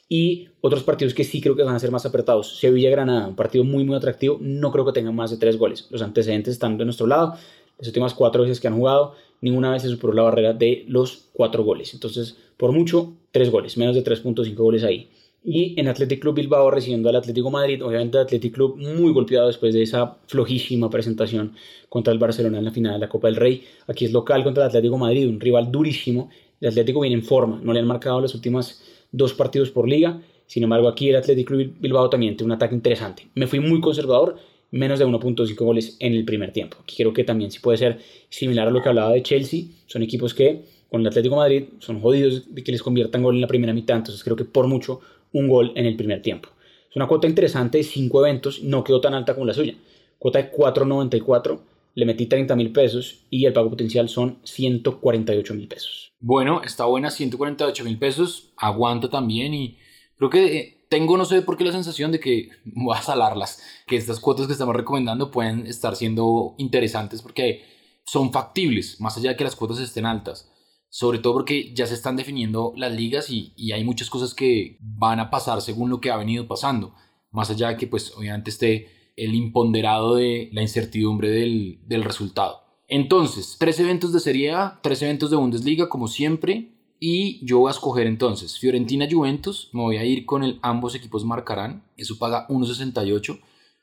Y 0.08 0.48
otros 0.62 0.84
partidos 0.84 1.14
que 1.14 1.24
sí 1.24 1.40
creo 1.40 1.56
que 1.56 1.64
van 1.64 1.76
a 1.76 1.80
ser 1.80 1.92
más 1.92 2.06
apretados. 2.06 2.58
Sevilla-Granada, 2.60 3.28
un 3.28 3.36
partido 3.36 3.64
muy 3.64 3.84
muy 3.84 3.96
atractivo, 3.96 4.38
no 4.42 4.72
creo 4.72 4.86
que 4.86 4.94
tengan 4.94 5.16
más 5.16 5.32
de 5.32 5.38
tres 5.38 5.58
goles. 5.58 5.88
Los 5.92 6.02
antecedentes 6.02 6.54
están 6.54 6.78
de 6.78 6.86
nuestro 6.86 7.06
lado, 7.06 7.36
las 7.78 7.88
últimas 7.88 8.14
cuatro 8.14 8.42
veces 8.44 8.60
que 8.60 8.68
han 8.68 8.76
jugado, 8.76 9.14
ninguna 9.42 9.72
vez 9.72 9.82
se 9.82 9.90
superó 9.90 10.14
la 10.14 10.24
barrera 10.24 10.54
de 10.54 10.86
los 10.88 11.30
cuatro 11.34 11.64
goles. 11.64 11.94
Entonces, 11.94 12.38
por 12.58 12.72
mucho, 12.72 13.14
tres 13.32 13.52
goles, 13.52 13.78
menos 13.78 13.96
de 13.96 14.04
3.5 14.04 14.56
goles 14.56 14.84
ahí 14.84 15.10
y 15.44 15.80
en 15.80 15.88
Athletic 15.88 16.20
Club 16.20 16.36
Bilbao 16.36 16.70
recibiendo 16.70 17.10
al 17.10 17.16
Atlético 17.16 17.50
Madrid, 17.50 17.84
obviamente 17.84 18.18
el 18.18 18.24
Athletic 18.24 18.54
Club 18.54 18.78
muy 18.78 19.12
golpeado 19.14 19.48
después 19.48 19.74
de 19.74 19.84
esa 19.84 20.18
flojísima 20.28 20.90
presentación 20.90 21.54
contra 21.88 22.12
el 22.12 22.20
Barcelona 22.20 22.58
en 22.58 22.66
la 22.66 22.72
final 22.72 22.94
de 22.94 23.00
la 23.00 23.10
Copa 23.10 23.28
del 23.28 23.38
Rey. 23.38 23.64
Aquí 23.88 24.06
es 24.06 24.12
local 24.12 24.44
contra 24.44 24.64
el 24.64 24.68
Atlético 24.70 24.98
Madrid, 24.98 25.28
un 25.28 25.40
rival 25.40 25.72
durísimo. 25.72 26.30
El 26.60 26.70
Atlético 26.70 27.02
viene 27.02 27.16
en 27.16 27.24
forma, 27.24 27.60
no 27.64 27.72
le 27.72 27.80
han 27.80 27.88
marcado 27.88 28.20
los 28.20 28.36
últimos 28.36 28.82
dos 29.12 29.34
partidos 29.34 29.72
por 29.72 29.88
liga. 29.88 30.22
Sin 30.46 30.64
embargo, 30.64 30.90
aquí 30.90 31.10
el 31.10 31.16
Athletic 31.16 31.48
Club 31.48 31.74
Bilbao 31.80 32.10
también 32.10 32.36
tiene 32.36 32.52
un 32.52 32.56
ataque 32.56 32.76
interesante. 32.76 33.28
Me 33.36 33.48
fui 33.48 33.60
muy 33.60 33.80
conservador, 33.80 34.38
menos 34.72 35.00
de 35.00 35.06
1.5 35.06 35.56
goles 35.58 35.98
en 36.00 36.14
el 36.14 36.26
primer 36.26 36.52
tiempo. 36.52 36.78
Creo 36.86 37.14
que 37.14 37.24
también 37.24 37.52
sí 37.52 37.60
puede 37.60 37.78
ser 37.78 38.00
similar 38.30 38.68
a 38.68 38.72
lo 38.72 38.82
que 38.82 38.90
hablaba 38.90 39.12
de 39.12 39.24
Chelsea. 39.24 39.66
Son 39.88 40.04
equipos 40.04 40.34
que 40.34 40.64
con 40.90 41.02
el 41.02 41.08
Atlético 41.08 41.36
Madrid 41.36 41.66
son 41.80 42.02
jodidos 42.02 42.54
de 42.54 42.64
que 42.64 42.72
les 42.72 42.82
conviertan 42.82 43.24
gol 43.24 43.36
en 43.36 43.42
la 43.42 43.48
primera 43.48 43.74
mitad, 43.74 43.98
entonces 43.98 44.24
creo 44.24 44.36
que 44.36 44.46
por 44.46 44.68
mucho 44.68 45.02
un 45.34 45.48
gol 45.48 45.72
en 45.76 45.86
el 45.86 45.96
primer 45.96 46.22
tiempo. 46.22 46.50
Es 46.90 46.96
una 46.96 47.08
cuota 47.08 47.28
interesante 47.28 47.78
de 47.78 47.84
5 47.84 48.26
eventos, 48.26 48.64
no 48.64 48.84
quedó 48.84 49.00
tan 49.00 49.14
alta 49.14 49.34
como 49.34 49.46
la 49.46 49.54
suya. 49.54 49.76
Cuota 50.18 50.42
de 50.42 50.52
4.94, 50.52 51.60
le 51.94 52.06
metí 52.06 52.26
30 52.26 52.56
mil 52.56 52.72
pesos 52.72 53.26
y 53.30 53.46
el 53.46 53.54
pago 53.54 53.70
potencial 53.70 54.10
son 54.10 54.40
148 54.44 55.54
mil 55.54 55.68
pesos. 55.68 56.12
Bueno, 56.20 56.62
está 56.64 56.86
buena, 56.86 57.12
148 57.12 57.84
mil 57.84 57.98
pesos, 57.98 58.52
aguanta 58.58 59.10
también 59.10 59.54
y 59.54 59.78
creo 60.18 60.30
que 60.30 60.58
eh, 60.58 60.78
tengo, 60.90 61.18
no 61.18 61.26
sé 61.26 61.42
por 61.42 61.56
qué, 61.56 61.64
la 61.64 61.72
sensación 61.72 62.12
de 62.12 62.20
que 62.20 62.50
voy 62.66 62.98
a 62.98 63.02
salarlas, 63.02 63.62
que 63.88 63.96
estas 63.96 64.20
cuotas 64.20 64.48
que 64.48 64.54
estamos 64.54 64.76
recomendando 64.76 65.32
pueden 65.32 65.66
estar 65.68 65.96
siendo 65.96 66.56
interesantes 66.58 67.22
porque 67.22 67.64
son 68.06 68.32
factibles, 68.32 69.00
más 69.00 69.18
allá 69.18 69.30
de 69.32 69.36
que 69.38 69.44
las 69.44 69.56
cuotas 69.56 69.80
estén 69.80 70.06
altas 70.06 70.50
sobre 70.90 71.20
todo 71.20 71.34
porque 71.34 71.74
ya 71.74 71.86
se 71.86 71.94
están 71.94 72.16
definiendo 72.16 72.74
las 72.76 72.92
ligas 72.92 73.30
y, 73.30 73.54
hay 73.72 73.84
muchas 73.84 74.10
cosas 74.10 74.34
que 74.34 74.78
van 74.82 75.20
a 75.20 75.30
pasar 75.30 75.62
según 75.62 75.90
lo 75.90 76.02
que 76.02 76.12
ha 76.12 76.18
venido 76.18 76.48
pasando, 76.48 76.96
más 77.32 77.50
allá 77.50 77.70
de 77.70 77.78
que 77.78 77.88
pues 77.88 78.12
obviamente 78.18 78.50
esté 78.50 79.14
el 79.16 79.36
imponderado 79.36 80.16
de 80.16 80.50
la 80.52 80.62
incertidumbre 80.62 81.30
del, 81.30 81.80
del 81.86 82.04
resultado. 82.04 82.64
Entonces, 82.88 83.58
tres 83.60 83.80
eventos 83.80 84.14
de 84.14 84.20
Serie 84.20 84.52
A, 84.52 84.80
tres 84.82 85.02
eventos 85.04 85.30
de 85.30 85.38
Bundesliga 85.38 85.90
como 85.90 86.08
siempre 86.08 86.79
y 87.00 87.46
yo 87.46 87.60
voy 87.60 87.70
a 87.70 87.72
escoger 87.72 88.08
entonces 88.08 88.60
Fiorentina 88.60 89.08
Juventus, 89.10 89.70
me 89.72 89.82
voy 89.82 89.98
a 89.98 90.06
ir 90.06 90.26
con 90.26 90.44
el 90.44 90.60
ambos 90.62 90.96
equipos 90.96 91.24
marcarán, 91.26 91.84
eso 91.98 92.18
paga 92.18 92.48
1.68. 92.50 93.40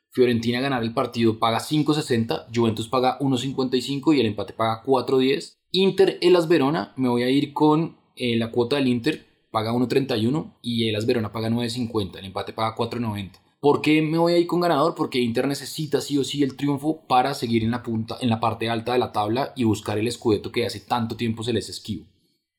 Fiorentina 0.09 0.61
ganar 0.61 0.83
el 0.83 0.93
partido 0.93 1.37
paga 1.37 1.59
5.60, 1.59 2.47
Juventus 2.53 2.87
paga 2.87 3.19
1.55 3.19 4.15
y 4.15 4.19
el 4.19 4.27
empate 4.27 4.53
paga 4.53 4.83
4.10. 4.83 5.57
Inter 5.71 6.17
Elas 6.21 6.47
Verona, 6.47 6.93
me 6.95 7.09
voy 7.09 7.23
a 7.23 7.29
ir 7.29 7.53
con 7.53 7.97
eh, 8.15 8.37
la 8.37 8.51
cuota 8.51 8.77
del 8.77 8.87
Inter, 8.87 9.27
paga 9.51 9.73
1.31 9.73 10.53
y 10.61 10.87
Elas 10.87 11.05
Verona 11.05 11.31
paga 11.31 11.49
9.50, 11.49 12.19
el 12.19 12.25
empate 12.25 12.53
paga 12.53 12.75
4.90. 12.75 13.31
¿Por 13.59 13.81
qué 13.81 14.03
me 14.03 14.19
voy 14.19 14.33
a 14.33 14.37
ir 14.37 14.45
con 14.45 14.59
ganador? 14.59 14.93
Porque 14.93 15.19
Inter 15.19 15.47
necesita 15.47 15.99
sí 15.99 16.17
o 16.17 16.23
sí 16.23 16.43
el 16.43 16.55
triunfo 16.55 17.01
para 17.07 17.33
seguir 17.33 17.63
en 17.63 17.71
la 17.71 17.81
punta, 17.81 18.17
en 18.21 18.29
la 18.29 18.39
parte 18.39 18.69
alta 18.69 18.93
de 18.93 18.99
la 18.99 19.11
tabla 19.11 19.53
y 19.55 19.63
buscar 19.63 19.97
el 19.97 20.07
escudeto 20.07 20.51
que 20.51 20.65
hace 20.65 20.79
tanto 20.79 21.17
tiempo 21.17 21.43
se 21.43 21.53
les 21.53 21.67
esquivo. 21.67 22.05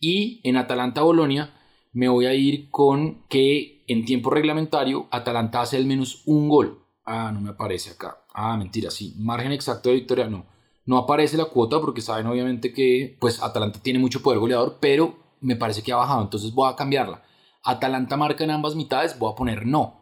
Y 0.01 0.41
en 0.45 0.57
Atalanta 0.57 1.03
Bolonia 1.03 1.55
me 1.93 2.09
voy 2.09 2.27
a 2.27 2.35
ir 2.35 2.71
con 2.71 3.25
que 3.29 3.85
en 3.89 4.05
tiempo 4.05 4.31
reglamentario 4.31 5.09
Atalanta 5.11 5.63
hace 5.63 5.77
al 5.77 5.87
menos 5.87 6.23
un 6.27 6.49
gol. 6.49 6.85
Ah, 7.05 7.31
no 7.33 7.41
me 7.41 7.51
aparece 7.51 7.91
acá. 7.91 8.19
Ah, 8.33 8.57
mentira, 8.57 8.91
sí. 8.91 9.15
Margen 9.19 9.53
exacto 9.53 9.89
de 9.89 9.97
victoria, 9.97 10.29
no. 10.29 10.47
No 10.85 10.97
aparece 10.99 11.37
la 11.37 11.47
cuota 11.47 11.81
porque 11.81 12.01
saben 12.01 12.27
obviamente 12.27 12.73
que 12.73 13.17
pues 13.21 13.43
Atalanta 13.43 13.81
tiene 13.83 13.99
mucho 13.99 14.23
poder 14.23 14.39
goleador, 14.39 14.79
pero 14.81 15.17
me 15.41 15.57
parece 15.57 15.83
que 15.83 15.93
ha 15.93 15.97
bajado, 15.97 16.23
entonces 16.23 16.53
voy 16.53 16.71
a 16.71 16.77
cambiarla. 16.77 17.23
Atalanta 17.63 18.17
marca 18.17 18.45
en 18.45 18.51
ambas 18.51 18.75
mitades, 18.75 19.19
voy 19.19 19.33
a 19.33 19.37
poner 19.37 19.67
no. 19.67 20.01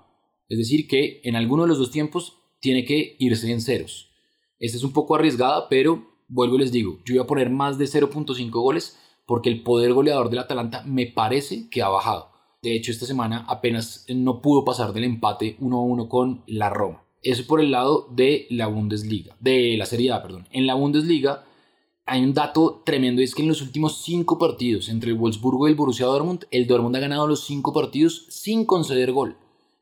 Es 0.49 0.59
decir, 0.59 0.87
que 0.87 1.21
en 1.25 1.35
alguno 1.35 1.63
de 1.63 1.69
los 1.69 1.79
dos 1.79 1.91
tiempos 1.91 2.39
tiene 2.61 2.85
que 2.85 3.17
irse 3.19 3.51
en 3.51 3.61
ceros. 3.61 4.13
Esta 4.59 4.77
es 4.77 4.85
un 4.85 4.93
poco 4.93 5.15
arriesgada, 5.15 5.69
pero 5.69 6.07
vuelvo 6.29 6.57
y 6.57 6.61
les 6.61 6.73
digo, 6.73 6.99
yo 7.05 7.15
voy 7.15 7.25
a 7.25 7.27
poner 7.27 7.51
más 7.51 7.79
de 7.79 7.87
0.5 7.87 8.51
goles 8.51 8.99
porque 9.27 9.51
el 9.51 9.63
poder 9.63 9.93
goleador 9.93 10.31
del 10.31 10.39
Atalanta 10.39 10.83
me 10.85 11.07
parece 11.07 11.69
que 11.69 11.83
ha 11.83 11.89
bajado. 11.89 12.31
De 12.63 12.75
hecho, 12.75 12.91
esta 12.91 13.07
semana 13.07 13.45
apenas 13.49 14.07
no 14.09 14.41
pudo 14.41 14.65
pasar 14.65 14.93
del 14.93 15.05
empate 15.05 15.59
1-1 15.59 16.09
con 16.09 16.43
la 16.47 16.71
Roma. 16.71 17.05
Eso 17.23 17.47
por 17.47 17.61
el 17.61 17.73
lado 17.73 18.09
de 18.13 18.47
la 18.51 18.69
Bundesliga, 18.69 19.37
de 19.41 19.77
la 19.77 19.87
Serie 19.87 20.13
A, 20.13 20.23
perdón. 20.23 20.47
En 20.53 20.67
la 20.67 20.75
Bundesliga 20.75 21.45
hay 22.07 22.23
un 22.23 22.35
dato 22.35 22.83
tremendo, 22.85 23.21
es 23.21 23.35
que 23.35 23.43
en 23.43 23.49
los 23.49 23.63
últimos 23.63 24.03
cinco 24.05 24.39
partidos 24.39 24.89
entre 24.89 25.11
el 25.11 25.17
Wolfsburgo 25.17 25.67
y 25.67 25.71
el 25.73 25.77
Borussia 25.77 26.07
Dortmund, 26.07 26.45
el 26.53 26.69
Dortmund 26.69 26.95
ha 26.95 27.01
ganado 27.01 27.27
los 27.27 27.45
cinco 27.45 27.73
partidos 27.73 28.27
sin 28.29 28.65
conceder 28.65 29.11
gol. 29.11 29.37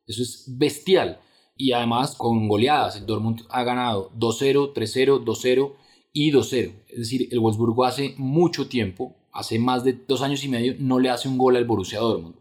Eso 0.06 0.22
es 0.22 0.44
bestial. 0.56 1.20
Y 1.56 1.72
además 1.72 2.16
con 2.16 2.48
goleadas, 2.48 2.96
el 2.96 3.06
Dortmund 3.06 3.42
ha 3.50 3.62
ganado 3.62 4.10
2-0, 4.18 4.72
3-0, 4.72 5.24
2-0 5.24 5.72
y 6.14 6.32
2-0. 6.32 6.72
Es 6.88 6.98
decir, 6.98 7.28
el 7.30 7.40
Wolfsburgo 7.40 7.84
hace 7.84 8.14
mucho 8.16 8.68
tiempo, 8.68 9.16
hace 9.34 9.58
más 9.58 9.84
de 9.84 9.92
dos 9.92 10.22
años 10.22 10.42
y 10.44 10.48
medio, 10.48 10.74
no 10.78 10.98
le 10.98 11.10
hace 11.10 11.28
un 11.28 11.36
gol 11.36 11.56
al 11.56 11.66
Borussia 11.66 11.98
Dortmund. 11.98 12.36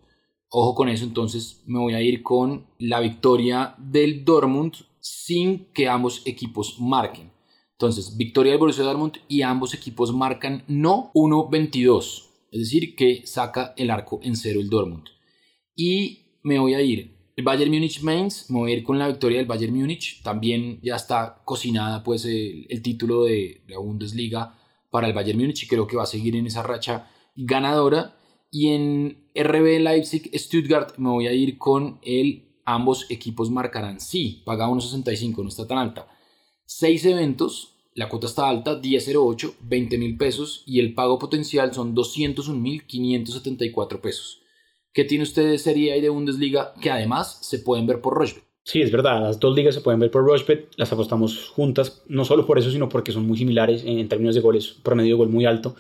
Ojo 0.49 0.75
con 0.75 0.88
eso, 0.88 1.03
entonces 1.03 1.63
me 1.65 1.79
voy 1.79 1.95
a 1.95 2.01
ir 2.01 2.21
con 2.21 2.67
la 2.77 2.99
victoria 2.99 3.75
del 3.79 4.23
Dortmund 4.23 4.75
sin 4.99 5.65
que 5.73 5.89
ambos 5.89 6.21
equipos 6.25 6.79
marquen. 6.79 7.32
Entonces, 7.71 8.15
victoria 8.15 8.51
del 8.51 8.60
Borussia 8.60 8.84
Dortmund 8.84 9.17
y 9.27 9.41
ambos 9.41 9.73
equipos 9.73 10.13
marcan 10.13 10.63
no 10.67 11.12
1-22, 11.15 12.29
es 12.51 12.60
decir, 12.60 12.95
que 12.95 13.25
saca 13.25 13.73
el 13.75 13.89
arco 13.89 14.19
en 14.21 14.36
cero 14.36 14.60
el 14.62 14.69
Dortmund. 14.69 15.06
Y 15.75 16.19
me 16.43 16.60
voy 16.60 16.75
a 16.75 16.82
ir 16.82 17.17
el 17.36 17.43
Bayern 17.43 17.71
Munich 17.71 18.01
Mainz, 18.03 18.51
me 18.51 18.60
voy 18.60 18.71
a 18.71 18.75
ir 18.75 18.84
con 18.84 18.99
la 18.99 19.08
victoria 19.08 19.39
del 19.39 19.47
Bayern 19.47 19.75
Munich. 19.75 20.21
También 20.21 20.79
ya 20.84 20.95
está 20.95 21.41
cocinada 21.43 22.03
pues 22.03 22.25
el, 22.25 22.67
el, 22.69 22.82
título 22.84 23.23
de 23.23 23.63
la 23.67 23.79
Bundesliga 23.79 24.56
para 24.93 25.08
el 25.08 25.13
Bayern 25.13 25.39
Munich 25.39 25.63
y 25.63 25.67
creo 25.67 25.88
que 25.88 25.97
va 25.97 26.03
a 26.03 26.06
seguir 26.06 26.36
en 26.36 26.45
esa 26.45 26.62
racha 26.62 27.10
ganadora. 27.36 28.15
Y 28.51 28.67
en 28.67 29.25
RB 29.34 29.79
Leipzig 29.79 30.29
Stuttgart 30.36 30.99
me 30.99 31.10
voy 31.10 31.25
a 31.25 31.34
ir 31.34 31.58
con 31.58 31.97
el 32.03 32.60
ambos 32.63 33.08
equipos 33.10 33.49
marcarán 33.49 33.99
sí, 33.99 34.43
paga 34.45 34.67
1.65, 34.67 35.41
no 35.41 35.49
está 35.49 35.65
tan 35.65 35.79
alta. 35.79 36.08
Seis 36.65 37.03
eventos, 37.06 37.73
la 37.95 38.08
cuota 38.08 38.27
está 38.27 38.47
alta, 38.47 38.79
10.08, 38.79 39.56
20 39.62 39.97
mil 39.97 40.15
pesos 40.15 40.62
y 40.67 40.79
el 40.79 40.93
pago 40.93 41.17
potencial 41.17 41.73
son 41.73 41.95
201.574 41.95 43.99
pesos. 43.99 44.43
¿Qué 44.93 45.06
tiene 45.06 45.23
usted 45.23 45.49
de 45.49 45.58
Serie 45.58 45.97
y 45.97 46.01
de 46.01 46.10
Bundesliga 46.10 46.75
que 46.79 46.91
además 46.91 47.39
se 47.41 47.58
pueden 47.58 47.88
ver 47.88 47.99
por 47.99 48.13
Rochebet? 48.13 48.53
Sí, 48.65 48.82
es 48.82 48.91
verdad, 48.91 49.21
las 49.21 49.39
dos 49.41 49.54
ligas 49.56 49.76
se 49.76 49.82
pueden 49.82 49.99
ver 49.99 50.10
por 50.10 50.23
Rochebet, 50.23 50.69
las 50.78 50.91
apostamos 50.93 51.49
juntas, 51.49 52.02
no 52.08 52.23
solo 52.23 52.45
por 52.45 52.58
eso, 52.58 52.71
sino 52.71 52.88
porque 52.88 53.12
son 53.12 53.28
muy 53.28 53.38
similares 53.38 53.84
en, 53.86 54.08
términos 54.08 54.36
de 54.36 54.41
goles, 54.41 54.78
promedio 54.82 55.15
de 55.15 55.17
gol 55.17 55.30
muy 55.30 55.45
alto. 55.45 55.76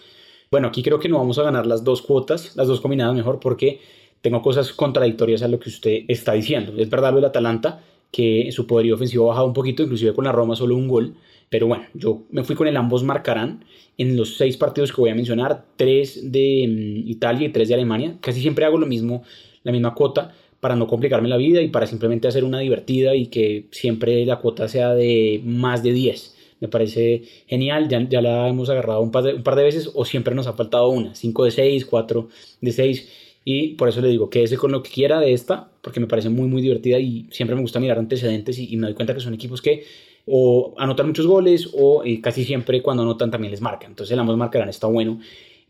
Bueno, 0.51 0.67
aquí 0.67 0.83
creo 0.83 0.99
que 0.99 1.07
no 1.07 1.17
vamos 1.17 1.39
a 1.39 1.43
ganar 1.43 1.65
las 1.65 1.85
dos 1.85 2.01
cuotas, 2.01 2.57
las 2.57 2.67
dos 2.67 2.81
combinadas 2.81 3.15
mejor, 3.15 3.39
porque 3.39 3.79
tengo 4.21 4.41
cosas 4.41 4.73
contradictorias 4.73 5.41
a 5.43 5.47
lo 5.47 5.59
que 5.59 5.69
usted 5.69 6.03
está 6.09 6.33
diciendo. 6.33 6.73
Es 6.77 6.89
verdad 6.89 7.11
lo 7.11 7.17
del 7.17 7.25
Atalanta, 7.25 7.81
que 8.11 8.49
su 8.51 8.67
poderío 8.67 8.95
ofensivo 8.95 9.25
ha 9.25 9.29
bajado 9.29 9.47
un 9.47 9.53
poquito, 9.53 9.83
inclusive 9.83 10.13
con 10.13 10.25
la 10.25 10.33
Roma 10.33 10.57
solo 10.57 10.75
un 10.75 10.89
gol. 10.89 11.15
Pero 11.49 11.67
bueno, 11.67 11.85
yo 11.93 12.23
me 12.31 12.43
fui 12.43 12.55
con 12.55 12.67
el 12.67 12.75
ambos 12.75 13.03
marcarán 13.03 13.63
en 13.97 14.17
los 14.17 14.35
seis 14.35 14.57
partidos 14.57 14.91
que 14.91 14.99
voy 14.99 15.09
a 15.09 15.15
mencionar, 15.15 15.65
tres 15.77 16.31
de 16.31 16.65
mm, 16.67 17.09
Italia 17.09 17.47
y 17.47 17.51
tres 17.51 17.69
de 17.69 17.75
Alemania. 17.75 18.17
Casi 18.19 18.41
siempre 18.41 18.65
hago 18.65 18.77
lo 18.77 18.85
mismo, 18.87 19.23
la 19.63 19.71
misma 19.71 19.95
cuota 19.95 20.35
para 20.63 20.77
no 20.77 20.87
complicarme 20.87 21.27
la 21.27 21.35
vida 21.35 21.61
y 21.61 21.67
para 21.67 21.85
simplemente 21.85 22.29
hacer 22.29 22.45
una 22.45 22.59
divertida 22.59 23.13
y 23.15 23.25
que 23.25 23.65
siempre 23.71 24.25
la 24.25 24.37
cuota 24.37 24.69
sea 24.69 24.95
de 24.95 25.41
más 25.43 25.83
de 25.83 25.91
10. 25.91 26.37
Me 26.61 26.69
parece 26.69 27.23
genial, 27.47 27.89
ya, 27.89 28.07
ya 28.07 28.21
la 28.21 28.47
hemos 28.47 28.69
agarrado 28.69 29.01
un 29.01 29.11
par, 29.11 29.25
de, 29.25 29.33
un 29.33 29.43
par 29.43 29.57
de 29.57 29.63
veces 29.63 29.91
o 29.93 30.05
siempre 30.05 30.33
nos 30.33 30.47
ha 30.47 30.53
faltado 30.53 30.87
una, 30.87 31.15
5 31.15 31.43
de 31.43 31.51
6, 31.51 31.85
4 31.85 32.29
de 32.61 32.71
6 32.71 33.09
y 33.43 33.67
por 33.73 33.89
eso 33.89 33.99
le 33.99 34.07
digo, 34.07 34.29
quédese 34.29 34.55
con 34.55 34.71
lo 34.71 34.81
que 34.81 34.89
quiera 34.89 35.19
de 35.19 35.33
esta, 35.33 35.69
porque 35.81 35.99
me 35.99 36.07
parece 36.07 36.29
muy, 36.29 36.47
muy 36.47 36.61
divertida 36.61 36.97
y 36.97 37.27
siempre 37.29 37.57
me 37.57 37.61
gusta 37.61 37.81
mirar 37.81 37.99
antecedentes 37.99 38.57
y, 38.57 38.77
me 38.77 38.87
doy 38.87 38.93
cuenta 38.93 39.13
que 39.13 39.19
son 39.19 39.33
equipos 39.33 39.61
que 39.61 39.83
o 40.25 40.73
anotan 40.77 41.07
muchos 41.07 41.27
goles 41.27 41.71
o 41.73 42.05
eh, 42.05 42.21
casi 42.21 42.45
siempre 42.45 42.81
cuando 42.81 43.03
anotan 43.03 43.31
también 43.31 43.51
les 43.51 43.59
marcan. 43.59 43.91
Entonces 43.91 44.13
el 44.13 44.19
ambos 44.19 44.37
marcarán 44.37 44.69
está 44.69 44.87
bueno 44.87 45.19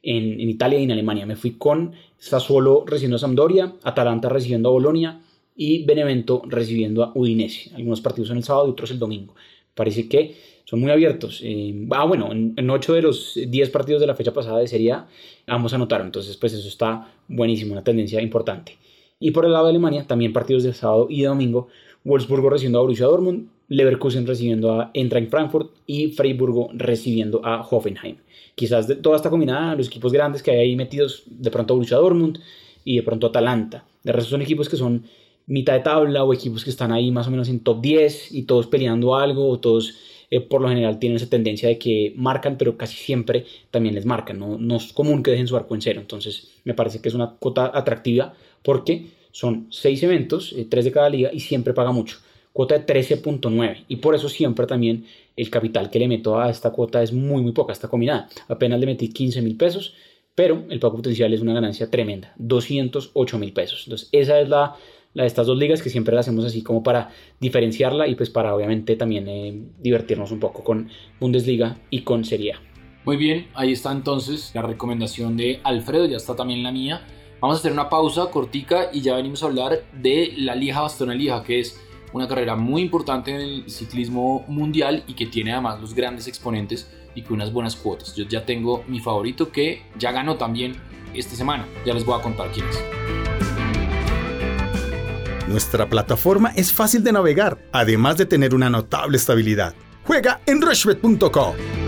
en, 0.04 0.39
Italia 0.50 0.80
y 0.80 0.84
en 0.84 0.92
Alemania. 0.92 1.26
Me 1.26 1.36
fui 1.36 1.52
con 1.52 1.94
Sassuolo 2.18 2.84
recibiendo 2.86 3.16
a 3.16 3.20
Sampdoria, 3.20 3.74
Atalanta 3.84 4.30
recibiendo 4.30 4.70
a 4.70 4.74
Bolonia 4.74 5.22
y 5.56 5.86
Benevento 5.86 6.44
recibiendo 6.46 7.04
a 7.04 7.12
Udinese. 7.16 7.72
Algunos 7.76 8.02
partidos 8.02 8.28
son 8.28 8.38
el 8.38 8.44
sábado 8.44 8.68
y 8.68 8.72
otros 8.72 8.92
el 8.92 9.00
domingo. 9.00 9.34
Parece 9.74 10.08
que 10.08 10.36
son 10.66 10.80
muy 10.82 10.92
abiertos. 10.92 11.42
Eh, 11.44 11.88
ah, 11.92 12.06
bueno, 12.06 12.32
en, 12.32 12.54
en, 12.58 12.70
8 12.70 12.94
de 12.94 13.02
los 13.02 13.39
10 13.48 13.70
partidos 13.70 14.02
de 14.02 14.08
la 14.08 14.16
fecha 14.16 14.34
pasada 14.34 14.60
de 14.60 14.68
Serie 14.68 14.92
A, 14.92 15.08
ambos. 15.48 15.74
Entonces, 15.74 16.38
pues 16.38 16.54
eso 16.54 16.68
está 16.68 17.12
buenísimo, 17.28 17.74
una 17.74 17.84
tendencia 17.84 18.22
importante. 18.22 18.78
Y 19.20 19.32
por 19.32 19.46
el 19.46 19.54
lado 19.54 19.66
de 19.66 19.72
Alemania, 19.72 20.06
también 20.06 20.34
partidos 20.34 20.63
de 20.63 20.74
sábado 20.74 21.08
y 21.10 21.22
de 21.22 21.28
domingo. 21.28 21.70
Wolfsburgo 22.04 22.50
recibiendo 22.50 22.80
a 22.80 22.82
Borussia 22.82 23.06
Dortmund, 23.06 23.48
Leverkusen 23.67 24.28
recibiendo 24.28 24.73
a 24.73 24.91
Eintracht 24.93 25.30
Frankfurt 25.30 25.71
y 25.88 26.10
Freiburgo 26.10 26.69
recibiendo 26.73 27.41
a 27.43 27.62
Hoffenheim. 27.62 28.17
Quizás 28.56 28.88
de 28.88 28.95
toda 28.95 29.15
esta 29.15 29.30
combinada, 29.30 29.76
los 29.76 29.88
equipos 29.88 30.12
grandes 30.12 30.43
que 30.43 30.52
hay 30.52 30.60
ahí 30.60 30.76
metidos, 30.76 31.23
de 31.26 31.49
pronto 31.49 31.73
Borussia 31.73 31.97
Dortmund 31.97 32.39
y 32.84 32.97
de 32.97 33.04
pronto 33.04 33.28
Atalanta. 33.28 33.86
De 34.04 34.12
resto 34.12 34.32
son 34.32 34.41
equipos 34.41 34.69
que 34.69 34.78
son 34.78 35.06
mitad 35.47 35.73
de 35.73 35.80
tabla 35.80 36.23
o 36.23 36.34
equipos 36.34 36.63
que 36.63 36.69
están 36.69 36.91
ahí 36.91 37.12
más 37.12 37.28
o 37.28 37.32
menos 37.32 37.49
en 37.49 37.60
top 37.62 37.82
10 37.82 38.32
y 38.32 38.43
todos 38.43 38.67
peleando 38.67 39.15
algo 39.15 39.49
o 39.49 39.60
todos 39.60 39.95
eh, 40.30 40.41
por 40.41 40.62
lo 40.62 40.69
general 40.69 40.97
tienen 40.97 41.17
esa 41.17 41.30
tendencia 41.30 41.69
de 41.69 41.78
que 41.78 42.13
marcan, 42.15 42.58
pero 42.58 42.76
casi 42.76 42.95
siempre 42.95 43.45
también 43.69 43.93
les 43.93 44.06
marcan. 44.06 44.39
No, 44.39 44.58
no 44.58 44.78
es 44.78 44.91
común 44.91 45.21
que 45.21 45.30
dejen 45.30 45.47
su 45.47 45.56
arco 45.56 45.76
en 45.76 45.82
cero. 45.82 46.02
Entonces 46.02 46.49
me 46.63 46.73
parece 46.73 47.02
que 47.02 47.10
es 47.10 47.15
una 47.15 47.36
cuota 47.38 47.71
atractiva 47.73 48.34
porque 48.63 49.10
son 49.32 49.67
seis 49.69 50.02
eventos, 50.02 50.54
eh, 50.54 50.65
tres 50.69 50.86
de 50.86 50.91
cada 50.91 51.10
liga 51.10 51.30
y 51.32 51.39
siempre 51.39 51.73
paga 51.73 51.91
mucho. 51.91 52.17
Cuota 52.54 52.78
de 52.78 52.86
13.9 52.86 53.86
y 53.88 53.98
por 53.98 54.16
eso 54.16 54.30
siempre 54.30 54.68
también 54.68 55.06
el 55.36 55.50
capital 55.50 55.89
que 55.89 56.00
le 56.00 56.08
meto 56.08 56.39
a 56.39 56.50
esta 56.50 56.70
cuota 56.70 57.02
es 57.02 57.12
muy 57.12 57.42
muy 57.42 57.52
poca, 57.52 57.74
esta 57.74 57.88
combinada. 57.88 58.30
Apenas 58.48 58.80
le 58.80 58.86
metí 58.86 59.10
15 59.10 59.42
mil 59.42 59.58
pesos, 59.58 59.96
pero 60.36 60.63
el 60.70 60.80
pago 60.80 60.98
potencial 60.98 61.34
es 61.34 61.42
una 61.42 61.54
ganancia 61.54 61.89
tremenda, 61.89 62.34
208 62.38 63.39
mil 63.39 63.54
pesos. 63.54 63.84
Entonces 63.86 64.10
esa 64.12 64.39
es 64.39 64.50
la 64.50 64.76
la 65.13 65.24
de 65.24 65.28
estas 65.28 65.48
dos 65.48 65.58
ligas 65.58 65.82
que 65.82 65.89
siempre 65.89 66.13
la 66.13 66.22
hacemos 66.22 66.46
así 66.46 66.62
como 66.63 66.84
para 66.84 67.12
diferenciarla 67.39 68.08
y 68.08 68.16
pues 68.16 68.30
para 68.30 68.56
obviamente 68.56 68.96
también 68.96 69.28
eh, 69.28 69.62
divertirnos 69.80 70.32
un 70.32 70.39
poco 70.39 70.63
con 70.63 70.89
Bundesliga 71.20 71.78
y 71.89 72.02
con 72.02 72.26
Serie 72.26 72.54
A. 72.54 72.62
Muy 73.06 73.18
bien, 73.18 73.48
ahí 73.54 73.74
está 73.74 73.92
entonces 73.92 74.52
la 74.54 74.62
recomendación 74.62 75.36
de 75.38 75.60
Alfredo, 75.63 76.06
ya 76.06 76.18
está 76.18 76.36
también 76.36 76.63
la 76.63 76.72
mía. 76.72 77.06
Vamos 77.42 77.58
a 77.58 77.60
hacer 77.60 77.74
una 77.74 77.89
pausa 77.89 78.28
cortica 78.32 78.89
y 78.94 79.02
ya 79.02 79.16
venimos 79.16 79.44
a 79.44 79.48
hablar 79.48 79.84
de 80.02 80.34
la 80.38 80.56
Lieja 80.56 80.82
Bastona 80.82 81.13
Lieja, 81.13 81.44
que 81.44 81.60
es 81.60 81.83
una 82.13 82.28
carrera 82.28 82.56
muy 82.56 82.82
importante 82.82 83.32
en 83.32 83.41
el 83.41 83.69
ciclismo 83.69 84.45
mundial 84.47 85.04
y 85.08 85.13
que 85.13 85.26
tiene 85.26 85.52
además 85.52 85.82
los 85.82 85.93
grandes 85.93 86.28
exponentes 86.28 86.89
y 87.15 87.23
con 87.23 87.34
unas 87.34 87.52
buenas 87.52 87.76
cuotas. 87.76 88.15
Yo 88.15 88.26
ya 88.26 88.45
tengo 88.45 88.84
mi 88.88 88.99
favorito 88.99 89.52
que 89.52 89.84
ya 89.97 90.12
ganó 90.12 90.38
también 90.38 90.76
esta 91.13 91.36
semana. 91.36 91.65
Ya 91.86 91.93
les 91.93 92.06
voy 92.06 92.19
a 92.19 92.21
contar 92.21 92.52
quién 92.52 92.65
es. 92.67 92.84
Nuestra 95.47 95.88
plataforma 95.88 96.52
es 96.56 96.71
fácil 96.71 97.04
de 97.04 97.12
navegar, 97.12 97.60
además 97.71 98.17
de 98.17 98.26
tener 98.26 98.56
una 98.56 98.69
notable 98.69 99.17
estabilidad. 99.17 99.76
Juega 100.06 100.41
en 100.45 100.62
rushbet.com. 100.62 101.83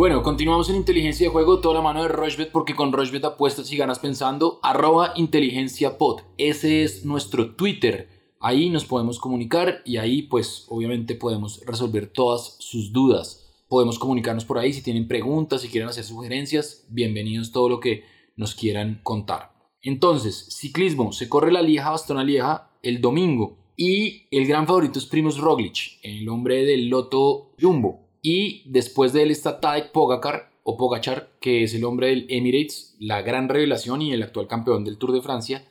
Bueno, 0.00 0.22
continuamos 0.22 0.70
en 0.70 0.76
inteligencia 0.76 1.26
de 1.26 1.30
juego, 1.30 1.60
toda 1.60 1.74
la 1.74 1.82
mano 1.82 2.00
de 2.02 2.08
Rushbet, 2.08 2.50
porque 2.52 2.74
con 2.74 2.90
Rushbet 2.90 3.22
apuestas 3.22 3.70
y 3.70 3.76
ganas 3.76 3.98
pensando, 3.98 4.58
arroba 4.62 5.12
inteligencia 5.14 5.98
pod. 5.98 6.22
Ese 6.38 6.84
es 6.84 7.04
nuestro 7.04 7.54
Twitter. 7.54 8.08
Ahí 8.40 8.70
nos 8.70 8.86
podemos 8.86 9.18
comunicar 9.18 9.82
y 9.84 9.98
ahí 9.98 10.22
pues 10.22 10.64
obviamente 10.70 11.16
podemos 11.16 11.60
resolver 11.66 12.06
todas 12.06 12.56
sus 12.60 12.94
dudas. 12.94 13.62
Podemos 13.68 13.98
comunicarnos 13.98 14.46
por 14.46 14.56
ahí 14.56 14.72
si 14.72 14.80
tienen 14.80 15.06
preguntas, 15.06 15.60
si 15.60 15.68
quieren 15.68 15.90
hacer 15.90 16.04
sugerencias, 16.04 16.86
bienvenidos 16.88 17.52
todo 17.52 17.68
lo 17.68 17.78
que 17.78 18.04
nos 18.36 18.54
quieran 18.54 19.00
contar. 19.02 19.52
Entonces, 19.82 20.46
ciclismo, 20.48 21.12
se 21.12 21.28
corre 21.28 21.52
la 21.52 21.60
Lieja 21.60 21.90
Bastona 21.90 22.24
Lieja 22.24 22.70
el 22.82 23.02
domingo 23.02 23.58
y 23.76 24.28
el 24.30 24.46
gran 24.46 24.66
favorito 24.66 24.98
es 24.98 25.04
Primus 25.04 25.36
Roglic, 25.36 25.98
el 26.02 26.26
hombre 26.30 26.64
del 26.64 26.88
Loto 26.88 27.52
Jumbo. 27.60 28.09
Y 28.22 28.70
después 28.70 29.12
de 29.12 29.22
él 29.22 29.30
está 29.30 29.60
Tadej 29.60 29.92
Pogacar 29.92 30.50
o 30.62 30.76
Pogachar, 30.76 31.32
que 31.40 31.62
es 31.64 31.74
el 31.74 31.84
hombre 31.84 32.08
del 32.08 32.26
Emirates, 32.28 32.96
la 32.98 33.22
gran 33.22 33.48
revelación 33.48 34.02
y 34.02 34.12
el 34.12 34.22
actual 34.22 34.46
campeón 34.46 34.84
del 34.84 34.98
Tour 34.98 35.12
de 35.12 35.22
Francia. 35.22 35.64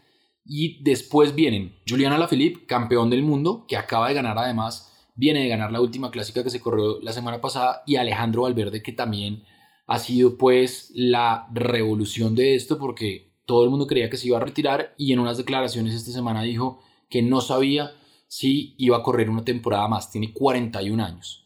Y 0.46 0.82
después 0.84 1.36
vienen 1.36 1.76
Julian 1.88 2.14
Alaphilippe, 2.14 2.66
campeón 2.66 3.10
del 3.10 3.24
mundo, 3.24 3.66
que 3.68 3.78
acaba 3.78 4.08
de 4.08 4.16
ganar 4.16 4.38
además, 4.38 4.92
viene 5.16 5.42
de 5.42 5.50
ganar 5.50 5.72
la 5.72 5.82
última 5.82 6.12
clásica 6.12 6.44
que 6.44 6.50
se 6.50 6.60
corrió 6.60 7.00
la 7.02 7.14
semana 7.14 7.40
pasada, 7.40 7.84
y 7.86 7.98
Alejandro 7.98 8.44
Valverde, 8.44 8.82
que 8.82 8.94
también 8.94 9.44
ha 9.86 10.00
sido 10.00 10.38
pues 10.38 10.92
la 10.96 11.48
revolución 11.52 12.36
de 12.36 12.56
esto, 12.56 12.80
porque 12.80 13.30
todo 13.46 13.64
el 13.64 13.72
mundo 13.72 13.88
creía 13.88 14.12
que 14.12 14.18
se 14.18 14.28
iba 14.28 14.38
a 14.38 14.42
retirar 14.42 14.94
y 14.96 15.12
en 15.12 15.18
unas 15.18 15.38
declaraciones 15.38 15.96
esta 15.96 16.12
semana 16.12 16.44
dijo 16.44 16.82
que 17.10 17.24
no 17.24 17.42
sabía 17.42 17.96
si 18.28 18.76
iba 18.78 18.98
a 18.98 19.02
correr 19.02 19.28
una 19.28 19.44
temporada 19.44 19.88
más. 19.88 20.12
Tiene 20.12 20.32
41 20.32 21.04
años. 21.04 21.39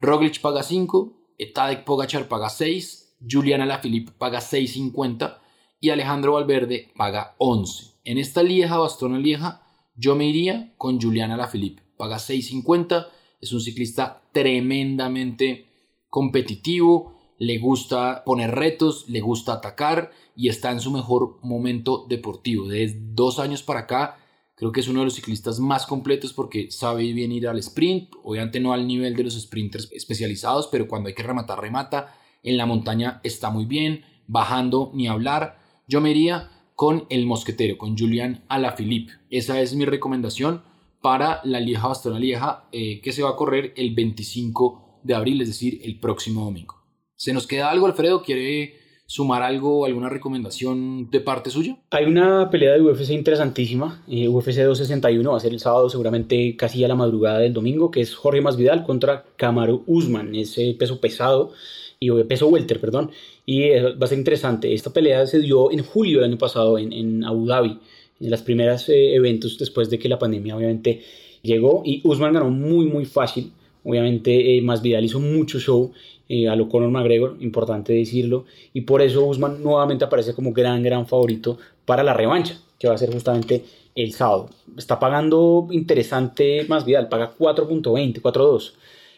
Roglic 0.00 0.40
paga 0.40 0.62
5, 0.62 1.12
Tadej 1.54 1.84
Pogachar 1.84 2.26
paga 2.26 2.48
6, 2.48 3.18
Juliana 3.30 3.66
Lafilippe 3.66 4.12
paga 4.12 4.40
6.50 4.40 5.38
y 5.78 5.90
Alejandro 5.90 6.32
Valverde 6.32 6.88
paga 6.96 7.34
11. 7.36 7.96
En 8.04 8.16
esta 8.16 8.42
Lieja, 8.42 8.78
Bastona 8.78 9.18
Lieja, 9.18 9.62
yo 9.94 10.16
me 10.16 10.26
iría 10.26 10.72
con 10.78 10.98
Juliana 10.98 11.36
Lafilippe. 11.36 11.82
Paga 11.98 12.16
6.50, 12.16 13.08
es 13.42 13.52
un 13.52 13.60
ciclista 13.60 14.22
tremendamente 14.32 15.66
competitivo, 16.08 17.18
le 17.36 17.58
gusta 17.58 18.24
poner 18.24 18.52
retos, 18.52 19.06
le 19.08 19.20
gusta 19.20 19.52
atacar 19.54 20.12
y 20.34 20.48
está 20.48 20.70
en 20.70 20.80
su 20.80 20.90
mejor 20.90 21.38
momento 21.42 22.06
deportivo. 22.08 22.68
Desde 22.68 22.98
dos 23.12 23.38
años 23.38 23.62
para 23.62 23.80
acá, 23.80 24.18
creo 24.60 24.72
que 24.72 24.80
es 24.80 24.88
uno 24.88 24.98
de 24.98 25.06
los 25.06 25.14
ciclistas 25.14 25.58
más 25.58 25.86
completos 25.86 26.34
porque 26.34 26.70
sabe 26.70 27.14
bien 27.14 27.32
ir 27.32 27.48
al 27.48 27.58
sprint, 27.60 28.10
obviamente 28.22 28.60
no 28.60 28.74
al 28.74 28.86
nivel 28.86 29.16
de 29.16 29.24
los 29.24 29.40
sprinters 29.40 29.90
especializados, 29.90 30.68
pero 30.70 30.86
cuando 30.86 31.08
hay 31.08 31.14
que 31.14 31.22
rematar, 31.22 31.58
remata. 31.58 32.14
En 32.42 32.58
la 32.58 32.66
montaña 32.66 33.22
está 33.24 33.48
muy 33.48 33.64
bien, 33.64 34.04
bajando 34.26 34.90
ni 34.92 35.08
hablar. 35.08 35.58
Yo 35.88 36.02
me 36.02 36.10
iría 36.10 36.50
con 36.74 37.06
el 37.08 37.24
mosquetero, 37.24 37.78
con 37.78 37.96
Julian 37.96 38.44
Alaphilippe. 38.48 39.14
Esa 39.30 39.62
es 39.62 39.74
mi 39.74 39.86
recomendación 39.86 40.62
para 41.00 41.40
la 41.44 41.58
Lieja 41.58 41.88
Bastona 41.88 42.18
Lieja 42.18 42.68
eh, 42.70 43.00
que 43.00 43.12
se 43.12 43.22
va 43.22 43.30
a 43.30 43.36
correr 43.36 43.72
el 43.78 43.94
25 43.94 45.00
de 45.02 45.14
abril, 45.14 45.40
es 45.40 45.48
decir, 45.48 45.80
el 45.84 45.98
próximo 45.98 46.44
domingo. 46.44 46.84
¿Se 47.16 47.32
nos 47.32 47.46
queda 47.46 47.70
algo, 47.70 47.86
Alfredo? 47.86 48.22
¿Quiere 48.22 48.42
sumar 49.10 49.42
algo, 49.42 49.86
alguna 49.86 50.08
recomendación 50.08 51.10
de 51.10 51.18
parte 51.18 51.50
suya? 51.50 51.76
Hay 51.90 52.04
una 52.04 52.48
pelea 52.48 52.74
de 52.74 52.80
UFC 52.80 53.10
interesantísima. 53.10 54.04
Eh, 54.06 54.28
UFC 54.28 54.62
261 54.62 55.28
va 55.28 55.36
a 55.36 55.40
ser 55.40 55.52
el 55.52 55.58
sábado, 55.58 55.90
seguramente 55.90 56.54
casi 56.56 56.84
a 56.84 56.88
la 56.88 56.94
madrugada 56.94 57.40
del 57.40 57.52
domingo, 57.52 57.90
que 57.90 58.02
es 58.02 58.14
Jorge 58.14 58.40
Masvidal 58.40 58.84
contra 58.84 59.24
Kamaru 59.34 59.82
Usman, 59.88 60.36
ese 60.36 60.76
peso 60.78 61.00
pesado 61.00 61.50
y 61.98 62.08
peso 62.22 62.46
welter, 62.46 62.80
perdón. 62.80 63.10
Y 63.44 63.64
eh, 63.64 63.94
va 63.94 64.04
a 64.04 64.06
ser 64.06 64.18
interesante. 64.18 64.72
Esta 64.72 64.92
pelea 64.92 65.26
se 65.26 65.40
dio 65.40 65.72
en 65.72 65.82
julio 65.82 66.20
del 66.20 66.30
año 66.30 66.38
pasado 66.38 66.78
en, 66.78 66.92
en 66.92 67.24
Abu 67.24 67.46
Dhabi, 67.46 67.80
en 68.20 68.30
las 68.30 68.42
primeras 68.42 68.88
eh, 68.90 69.16
eventos 69.16 69.58
después 69.58 69.90
de 69.90 69.98
que 69.98 70.08
la 70.08 70.20
pandemia 70.20 70.56
obviamente 70.56 71.02
llegó 71.42 71.82
y 71.84 72.00
Usman 72.04 72.32
ganó 72.32 72.48
muy 72.48 72.86
muy 72.86 73.06
fácil. 73.06 73.50
Obviamente 73.82 74.60
Masvidal 74.62 75.04
hizo 75.04 75.18
mucho 75.18 75.58
show 75.58 75.90
eh, 76.32 76.48
a 76.48 76.54
lo 76.54 76.68
Conor 76.68 76.90
McGregor, 76.90 77.38
importante 77.40 77.92
decirlo, 77.92 78.44
y 78.72 78.82
por 78.82 79.02
eso 79.02 79.26
Usman 79.26 79.64
nuevamente 79.64 80.04
aparece 80.04 80.32
como 80.32 80.52
gran, 80.52 80.80
gran 80.80 81.04
favorito 81.04 81.58
para 81.84 82.04
la 82.04 82.14
revancha, 82.14 82.56
que 82.78 82.86
va 82.86 82.94
a 82.94 82.98
ser 82.98 83.12
justamente 83.12 83.64
el 83.96 84.12
sábado. 84.12 84.48
Está 84.78 85.00
pagando 85.00 85.66
interesante 85.72 86.64
más 86.68 86.84
Vidal, 86.84 87.08
paga 87.08 87.34
4.20, 87.36 88.22
4.2. 88.22 88.74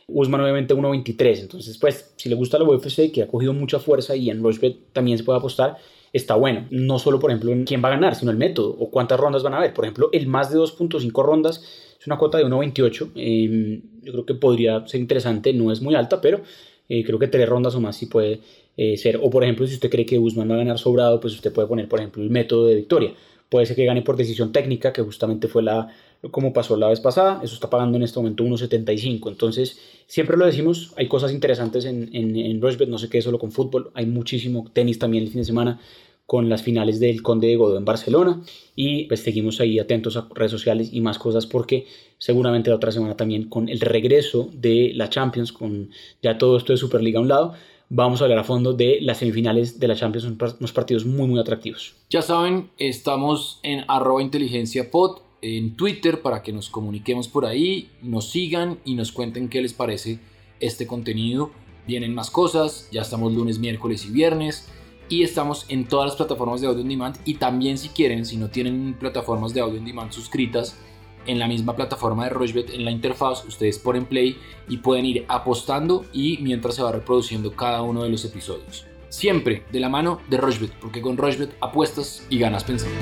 Usman 0.09 0.41
obviamente 0.41 0.75
1.23, 0.75 1.41
entonces 1.41 1.77
pues 1.77 2.15
si 2.17 2.31
le 2.31 2.35
gusta 2.35 2.59
la 2.59 2.65
UFC, 2.65 3.13
que 3.13 3.25
ha 3.25 3.29
cogido 3.29 3.53
mucha 3.53 3.79
fuerza 3.79 4.17
y 4.17 4.31
en 4.31 4.43
Rushbet 4.43 4.95
también 4.95 5.19
se 5.19 5.25
puede 5.25 5.39
apostar, 5.39 5.77
está 6.15 6.35
bueno. 6.35 6.67
No 6.71 6.99
solo, 6.99 7.21
por 7.21 7.31
ejemplo, 7.31 7.53
en 7.53 7.65
quién 7.65 7.85
va 7.85 7.89
a 7.89 7.93
ganar, 7.93 8.15
sino 8.15 8.31
el 8.31 8.39
método 8.39 8.75
o 8.79 8.91
cuántas 8.91 9.21
rondas 9.21 9.43
van 9.43 9.53
a 9.53 9.59
haber. 9.59 9.75
Por 9.75 9.85
ejemplo, 9.85 10.09
el 10.13 10.29
más 10.29 10.51
de 10.51 10.59
2.5 10.59 11.23
rondas 11.23 11.63
es 12.01 12.07
una 12.07 12.17
cuota 12.17 12.39
de 12.39 12.47
1.28. 12.47 13.11
Em, 13.17 13.83
yo 14.03 14.13
creo 14.13 14.25
que 14.25 14.35
podría 14.35 14.87
ser 14.89 15.01
interesante, 15.01 15.53
no 15.53 15.71
es 15.71 15.83
muy 15.83 15.95
alta, 15.95 16.23
pero 16.23 16.41
eh, 16.89 17.05
creo 17.05 17.19
que 17.19 17.29
tres 17.29 17.49
rondas 17.49 17.75
o 17.75 17.81
más 17.81 17.97
sí 17.97 18.07
puede 18.07 18.41
eh, 18.77 18.97
ser. 18.97 19.19
O 19.23 19.31
por 19.31 19.45
ejemplo, 19.45 19.67
si 19.67 19.75
usted 19.75 19.91
cree 19.91 20.07
que 20.07 20.19
Guzmán 20.19 20.51
va 20.51 20.55
a 20.55 20.59
ganar 20.59 20.79
sobrado, 20.79 21.21
pues 21.21 21.35
usted 21.35 21.53
puede 21.53 21.69
poner, 21.69 21.89
por 21.89 21.99
ejemplo, 21.99 22.23
el 22.23 22.31
método 22.31 22.67
de 22.67 22.77
victoria. 22.77 23.15
Puede 23.49 23.67
ser 23.67 23.77
que 23.77 23.85
gane 23.85 24.03
por 24.03 24.17
decisión 24.17 24.51
técnica, 24.51 24.93
que 24.93 25.03
justamente 25.03 25.47
fue 25.47 25.63
la 25.63 25.89
como 26.31 26.53
pasó 26.53 26.77
la 26.77 26.89
vez 26.89 27.01
pasada. 27.01 27.41
Eso 27.43 27.55
está 27.55 27.69
pagando 27.69 27.97
en 27.97 28.05
este 28.05 28.19
momento 28.19 28.45
1.75. 28.45 29.29
Entonces, 29.29 29.79
siempre 30.07 30.37
lo 30.37 30.47
decimos, 30.47 30.95
hay 30.97 31.09
cosas 31.09 31.33
interesantes 31.33 31.85
en, 31.85 32.11
en, 32.15 32.37
en 32.37 32.63
Rushbet, 32.63 32.89
no 32.89 32.99
sé 32.99 33.09
qué 33.09 33.19
es 33.19 33.25
solo 33.25 33.39
con 33.39 33.53
fútbol. 33.53 33.91
Hay 33.95 34.07
muchísimo 34.07 34.71
tenis 34.73 34.99
también 34.99 35.25
el 35.25 35.31
fin 35.31 35.41
de 35.41 35.45
semana 35.45 35.81
con 36.27 36.49
las 36.49 36.63
finales 36.63 37.01
del 37.01 37.23
Conde 37.23 37.49
de 37.49 37.57
Godó 37.57 37.77
en 37.77 37.85
Barcelona 37.85 38.43
y 38.75 39.05
pues 39.05 39.21
seguimos 39.21 39.61
ahí 39.61 39.79
atentos 39.79 40.17
a 40.17 40.29
redes 40.35 40.53
sociales 40.53 40.91
y 40.93 41.01
más 41.01 41.19
cosas 41.19 41.47
porque 41.47 41.87
seguramente 42.19 42.71
la 42.71 42.77
otra 42.77 42.93
semana 42.93 43.17
también 43.17 43.49
con 43.49 43.69
el 43.69 43.81
regreso 43.81 44.49
de 44.53 44.93
la 44.95 45.11
Champions, 45.11 45.53
con 45.53 45.91
ya 46.23 46.39
todo 46.39 46.57
esto 46.57 46.73
de 46.73 46.79
Superliga 46.79 47.19
a 47.19 47.23
un 47.23 47.29
lado, 47.29 47.55
vamos 47.89 48.21
a 48.21 48.25
hablar 48.25 48.39
a 48.39 48.45
fondo 48.45 48.73
de 48.73 48.99
las 49.03 49.19
semifinales 49.19 49.79
de 49.79 49.89
la 49.89 49.97
Champions, 49.97 50.25
unos 50.59 50.73
partidos 50.73 51.05
muy 51.05 51.27
muy 51.27 51.41
atractivos. 51.41 51.95
Ya 52.09 52.23
saben, 52.23 52.71
estamos 52.79 53.61
en 53.63 53.85
arroba 53.89 54.23
inteligencia 54.23 54.91
pod 54.91 55.19
en 55.43 55.77
Twitter 55.77 56.23
para 56.23 56.43
que 56.43 56.53
nos 56.53 56.71
comuniquemos 56.71 57.29
por 57.29 57.45
ahí, 57.45 57.89
nos 58.01 58.31
sigan 58.31 58.79
y 58.85 58.95
nos 58.95 59.13
cuenten 59.13 59.49
qué 59.49 59.61
les 59.61 59.75
parece 59.75 60.21
este 60.61 60.87
contenido. 60.87 61.51
Vienen 61.87 62.15
más 62.15 62.31
cosas, 62.31 62.89
ya 62.93 63.03
estamos 63.03 63.35
lunes, 63.35 63.59
miércoles 63.59 64.07
y 64.07 64.13
viernes 64.13 64.69
y 65.13 65.25
estamos 65.25 65.67
en 65.69 65.85
todas 65.85 66.07
las 66.07 66.17
plataformas 66.17 66.63
de 66.63 66.69
audio 66.69 66.81
on 66.81 66.89
demand 66.89 67.19
y 67.27 67.35
también 67.35 67.77
si 67.77 67.91
quieren, 67.91 68.25
si 68.25 68.39
no 68.39 68.49
tienen 68.49 68.97
plataformas 68.99 69.53
de 69.53 69.61
audio 69.61 69.79
on 69.79 69.85
demand 69.85 70.11
suscritas, 70.11 70.79
en 71.27 71.39
la 71.39 71.47
misma 71.47 71.77
plataforma 71.77 72.25
de 72.25 72.31
Rochebet, 72.31 72.71
en 72.71 72.87
la 72.87 72.91
interfaz, 72.91 73.45
ustedes 73.45 73.79
ponen 73.79 74.07
play 74.07 74.39
y 74.69 74.79
pueden 74.79 75.05
ir 75.05 75.27
apostando 75.29 76.07
y 76.15 76.39
mientras 76.41 76.77
se 76.77 76.83
va 76.83 76.93
reproduciendo 76.93 77.53
cada 77.53 77.83
uno 77.83 78.03
de 78.05 78.09
los 78.09 78.25
episodios. 78.25 78.87
Siempre 79.11 79.65
de 79.71 79.81
la 79.81 79.91
mano 79.91 80.23
de 80.31 80.39
Rochebet, 80.39 80.73
porque 80.81 81.03
con 81.03 81.19
Rochebet 81.19 81.55
apuestas 81.61 82.27
y 82.31 82.39
ganas 82.39 82.65
pensando. 82.65 82.97